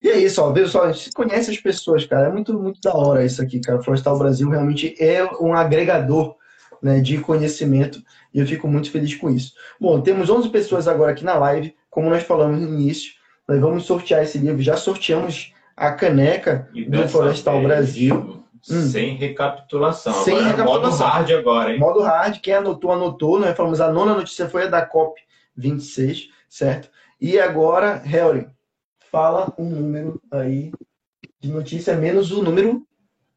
[0.02, 2.94] E é isso, ó, viu só, você conhece as pessoas, cara, é muito, muito da
[2.94, 3.78] hora isso aqui, cara.
[3.78, 6.36] O Florestal Brasil realmente é um agregador,
[6.82, 9.54] né, de conhecimento e eu fico muito feliz com isso.
[9.80, 13.12] Bom, temos 11 pessoas agora aqui na live, como nós falamos no início,
[13.48, 18.42] nós vamos sortear esse livro, já sorteamos a caneca E do Florestal Brasil.
[18.68, 18.82] Hum.
[18.82, 20.12] Sem recapitulação.
[20.24, 20.90] Sem agora recapitulação.
[20.90, 21.78] modo hard agora, hein?
[21.78, 23.38] Modo hard, quem anotou, anotou.
[23.38, 25.20] Nós falamos a nona notícia foi a da COP
[25.56, 26.88] 26, certo?
[27.20, 28.48] E agora, Harry,
[29.10, 30.70] fala um número aí
[31.40, 32.86] de notícia menos o número.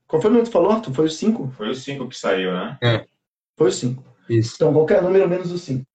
[0.07, 0.93] Qual foi o número que tu falou, Arthur?
[0.93, 1.51] Foi o 5?
[1.55, 2.77] Foi o 5 que saiu, né?
[3.57, 4.03] Foi o 5.
[4.29, 4.53] Isso.
[4.55, 5.85] Então, qualquer número menos o 5.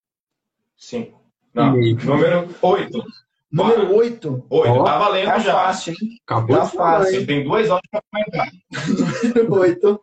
[0.76, 1.20] 5.
[1.52, 3.04] Não, E- número 8.
[3.50, 4.44] Número 8.
[4.50, 4.70] 8.
[4.72, 5.52] Ó, Tá valendo Tá já.
[5.52, 6.18] fácil, hein?
[6.26, 7.20] Acabou Tá fácil.
[7.20, 8.50] Você tem duas horas para comentar.
[9.36, 10.00] Número 8.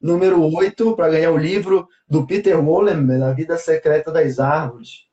[0.00, 5.04] Número 8, para ganhar o livro do Peter Wollenberg, A Vida Secreta das Árvores.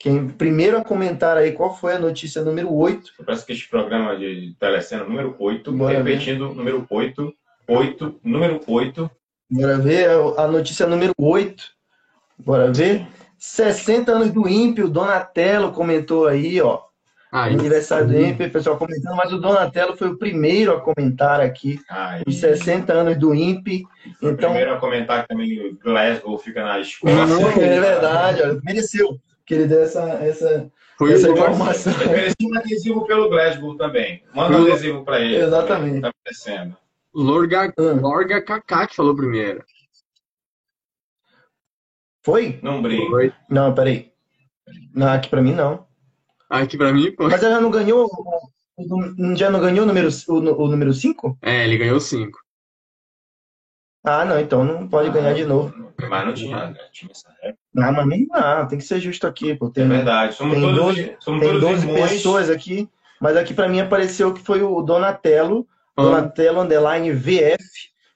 [0.00, 3.12] Quem primeiro a comentar aí qual foi a notícia número 8.
[3.22, 7.34] Parece que este programa de telecena número 8, Bora repetindo, número 8,
[7.68, 9.10] 8, número 8.
[9.50, 10.08] Bora ver
[10.38, 11.64] a notícia número 8.
[12.38, 13.06] Bora ver.
[13.38, 16.80] 60 anos do ímpio, Donatello comentou aí, ó.
[17.30, 21.42] Aí, Aniversário do ímpio, o pessoal comentando, mas o Donatello foi o primeiro a comentar
[21.42, 23.84] aqui Aí, os 60 anos do INPE.
[24.16, 27.52] Então, Primeiro a comentar que também o Glasgow fica na é Escócia.
[27.54, 29.20] verdade, olha, mereceu
[29.50, 31.92] que ele dê essa, essa, foi essa informação.
[32.02, 34.22] Ele merecia um adesivo pelo Glasgow também.
[34.32, 35.38] Manda um adesivo pra ele.
[35.38, 36.02] Exatamente.
[36.02, 36.76] Tá merecendo.
[37.12, 38.00] Lorga, Hum.
[38.00, 39.64] Lorga Kaká que falou primeiro.
[42.24, 42.60] Foi?
[42.62, 43.10] Não brinca.
[43.10, 43.32] Foi.
[43.48, 44.12] Não, peraí.
[44.94, 45.84] Não, aqui pra mim não.
[46.48, 47.24] Aqui pra mim, pô.
[47.28, 48.08] Mas ela não ganhou.
[49.36, 51.38] Já não ganhou o número, o, o número 5?
[51.42, 52.38] É, ele ganhou cinco.
[54.04, 55.92] Ah, não, então não pode ganhar de novo.
[56.08, 56.78] Mas não tinha, né?
[56.92, 57.59] tinha essa época.
[57.74, 59.68] Não, mas nem não, tem que ser justo aqui, pô.
[59.68, 60.34] É Tem, verdade.
[60.34, 62.10] Somos tem todos, 12 somos tem todos 12 irmãos.
[62.10, 62.88] pessoas aqui,
[63.20, 65.66] mas aqui pra mim apareceu que foi o Donatello,
[65.96, 67.62] Ah, Donatello Underline VF,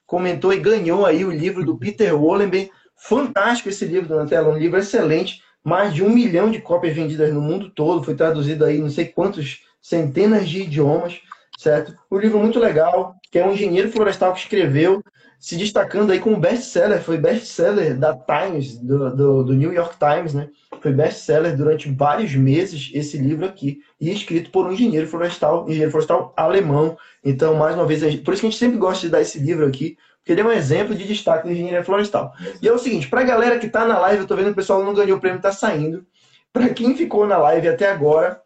[0.05, 2.69] comentou e ganhou aí o livro do Peter Wollenberg.
[2.97, 5.41] Fantástico esse livro, Donatello, um livro excelente.
[5.63, 9.05] Mais de um milhão de cópias vendidas no mundo todo, foi traduzido aí não sei
[9.05, 11.19] quantos centenas de idiomas,
[11.57, 11.95] certo?
[12.11, 15.03] Um livro muito legal, que é um engenheiro florestal que escreveu,
[15.39, 20.33] se destacando aí como best-seller, foi best-seller da Times, do, do, do New York Times,
[20.33, 20.49] né?
[20.81, 25.91] Foi best-seller durante vários meses esse livro aqui, e escrito por um engenheiro florestal, engenheiro
[25.91, 26.97] florestal alemão.
[27.23, 29.65] Então, mais uma vez, por isso que a gente sempre gosta de dar esse livro
[29.65, 32.33] aqui, porque ele é um exemplo de destaque da engenharia florestal.
[32.59, 34.51] E é o seguinte, para a galera que está na live, eu tô vendo que
[34.53, 36.03] o pessoal não ganhou o prêmio, tá saindo.
[36.51, 38.41] Para quem ficou na live até agora,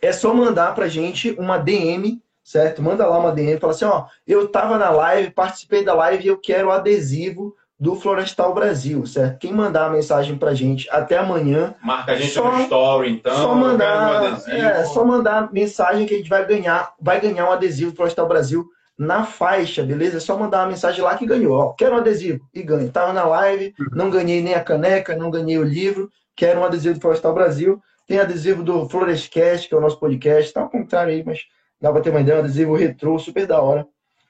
[0.00, 2.82] é só mandar pra gente uma DM, certo?
[2.82, 6.28] Manda lá uma DM, fala assim, ó, eu tava na live, participei da live e
[6.28, 9.38] eu quero o adesivo do Florestal Brasil, certo?
[9.38, 13.34] Quem mandar a mensagem pra gente até amanhã, Marca a gente Só- no story, então.
[13.34, 14.56] só um mandar, adesivo.
[14.56, 18.28] é, só mandar mensagem que a gente vai ganhar, vai ganhar um adesivo do Florestal
[18.28, 18.66] Brasil
[18.98, 20.18] na faixa, beleza?
[20.18, 21.56] É só mandar uma mensagem lá que ganhou.
[21.58, 22.90] Ó, quero um adesivo e ganho.
[22.92, 26.96] Tava na live, não ganhei nem a caneca, não ganhei o livro, quero um adesivo
[26.96, 27.80] do Florestal Brasil.
[28.06, 31.38] Tem adesivo do Florescast, que é o nosso podcast, tá ao contrário aí, mas
[31.80, 33.86] dá pra ter uma ideia, um adesivo retrô, super da hora,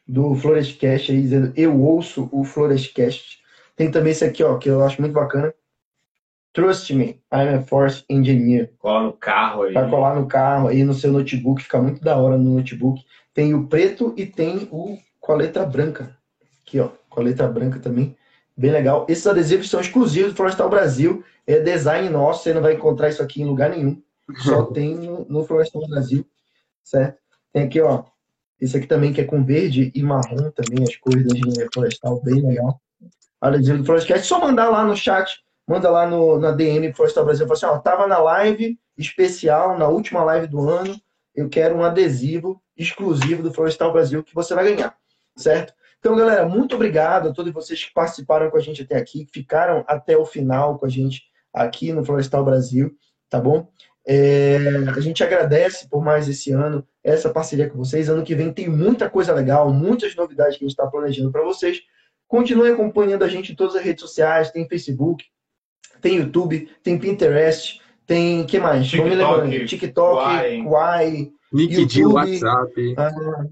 [0.06, 3.40] do Florescast aí, dizendo eu ouço o Florescast.
[3.76, 5.52] Tem também esse aqui, ó, que eu acho muito bacana.
[6.52, 8.72] Trust me, I'm a force engineer.
[8.78, 9.72] Cola no carro aí.
[9.72, 13.04] Pra colar no carro aí no seu notebook, fica muito da hora no notebook.
[13.32, 16.16] Tem o preto e tem o com a letra branca.
[16.62, 18.16] Aqui, ó, com a letra branca também.
[18.56, 19.06] Bem legal.
[19.08, 21.24] Esses adesivos são exclusivos do Florestal Brasil.
[21.46, 24.02] É design nosso, você não vai encontrar isso aqui em lugar nenhum.
[24.38, 26.26] Só tem no, no Florestal Brasil,
[26.82, 27.19] certo?
[27.52, 28.04] Tem aqui, ó,
[28.60, 32.22] esse aqui também que é com verde e marrom também, as cores da engenharia florestal,
[32.22, 32.80] bem legal.
[33.40, 37.46] Adesivo do Florescast, só mandar lá no chat, manda lá no, na DM Florestal Brasil,
[37.46, 41.00] fala assim, ó, tava na live especial, na última live do ano,
[41.34, 44.94] eu quero um adesivo exclusivo do Florestal Brasil que você vai ganhar,
[45.36, 45.72] certo?
[45.98, 49.32] Então, galera, muito obrigado a todos vocês que participaram com a gente até aqui, que
[49.32, 51.22] ficaram até o final com a gente
[51.52, 52.94] aqui no Florestal Brasil,
[53.28, 53.68] tá bom?
[54.12, 54.58] É,
[54.96, 58.08] a gente agradece por mais esse ano, essa parceria com vocês.
[58.08, 61.44] Ano que vem tem muita coisa legal, muitas novidades que a gente está planejando para
[61.44, 61.80] vocês.
[62.26, 65.24] Continuem acompanhando a gente em todas as redes sociais, tem Facebook,
[66.00, 68.90] tem YouTube, tem Pinterest, tem que mais?
[68.90, 69.66] Vamos me TikTok, lembrando.
[69.66, 70.64] TikTok.
[70.64, 72.94] Quai, LinkedIn, YouTube, WhatsApp.
[72.98, 73.44] ah,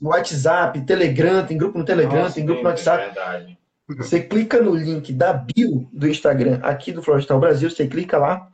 [0.00, 3.06] WhatsApp, Telegram, tem grupo no Telegram, Nossa, tem grupo no WhatsApp.
[3.06, 3.58] Verdade.
[3.88, 8.53] Você clica no link da bio do Instagram aqui do Florestal Brasil, você clica lá,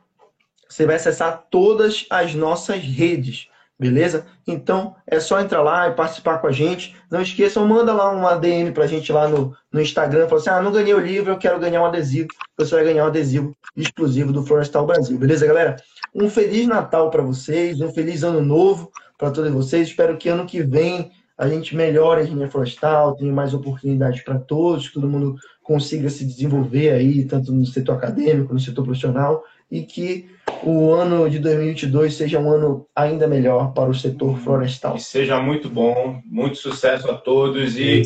[0.71, 4.25] você vai acessar todas as nossas redes, beleza?
[4.47, 6.95] Então é só entrar lá e participar com a gente.
[7.11, 10.61] Não esqueçam, manda lá uma DM pra gente lá no, no Instagram, fala assim: ah,
[10.61, 12.29] não ganhei o livro, eu quero ganhar um adesivo.
[12.57, 15.75] Você vai ganhar um adesivo exclusivo do Florestal Brasil, beleza, galera?
[16.15, 19.89] Um feliz Natal para vocês, um feliz ano novo para todos vocês.
[19.89, 24.37] Espero que ano que vem a gente melhore a engenharia florestal, tenha mais oportunidades para
[24.37, 29.43] todos, que todo mundo consiga se desenvolver aí, tanto no setor acadêmico, no setor profissional,
[29.71, 30.29] e que
[30.63, 34.93] o ano de 2022 seja um ano ainda melhor para o setor florestal.
[34.95, 38.03] Que seja muito bom, muito sucesso a todos e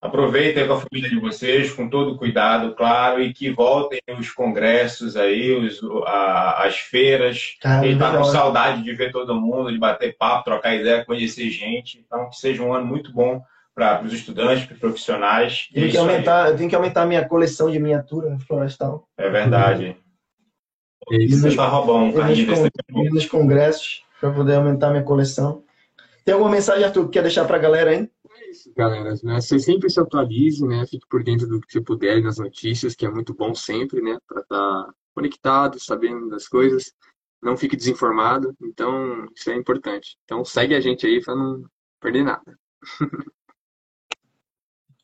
[0.00, 5.16] aproveitem com a família de vocês, com todo cuidado, claro, e que voltem os congressos
[5.16, 7.56] aí, os, a- as feiras.
[7.60, 11.50] Cara, Ele tá com saudade de ver todo mundo, de bater papo, trocar ideia, conhecer
[11.50, 11.98] gente.
[12.06, 13.40] Então, que seja um ano muito bom
[13.74, 15.68] para os estudantes, para os profissionais.
[15.72, 16.02] Tem que aí.
[16.02, 19.08] aumentar, eu tenho que aumentar a minha coleção de miniatura florestal.
[19.16, 19.96] É verdade.
[21.10, 21.42] Isso.
[21.42, 22.52] Você tá roubando ainda.
[22.52, 25.64] nos, con- nos congressos para poder aumentar a minha coleção.
[26.24, 28.10] Tem alguma mensagem, Arthur, que quer deixar para a galera aí?
[28.30, 29.14] é isso, galera.
[29.22, 29.40] Né?
[29.40, 30.86] Você sempre se atualize, né?
[30.86, 34.18] Fique por dentro do que você puder nas notícias, que é muito bom sempre, né?
[34.26, 36.92] Para estar tá conectado, sabendo das coisas.
[37.42, 38.54] Não fique desinformado.
[38.62, 40.18] Então, isso é importante.
[40.24, 41.64] Então, segue a gente aí para não
[42.00, 42.58] perder nada.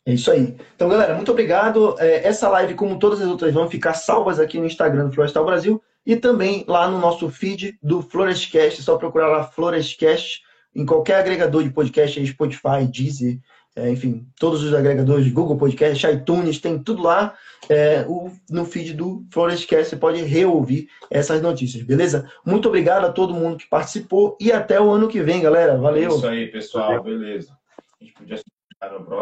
[0.06, 0.54] É isso aí.
[0.74, 1.98] Então, galera, muito obrigado.
[1.98, 5.46] É, essa live, como todas as outras, vão ficar salvas aqui no Instagram do Florestal
[5.46, 8.80] Brasil e também lá no nosso feed do Florescast.
[8.80, 10.42] É só procurar lá Florescast
[10.74, 13.38] em qualquer agregador de podcast, Spotify, Deezer,
[13.76, 17.34] é, enfim, todos os agregadores, Google Podcast, iTunes, tem tudo lá
[17.68, 19.90] é, o, no feed do Florescast.
[19.90, 22.30] Você pode reouvir essas notícias, beleza?
[22.44, 25.76] Muito obrigado a todo mundo que participou e até o ano que vem, galera.
[25.76, 26.12] Valeu.
[26.12, 27.02] É isso aí, pessoal.
[27.02, 27.56] Beleza.
[28.00, 28.36] A gente podia
[28.92, 29.16] no próximo.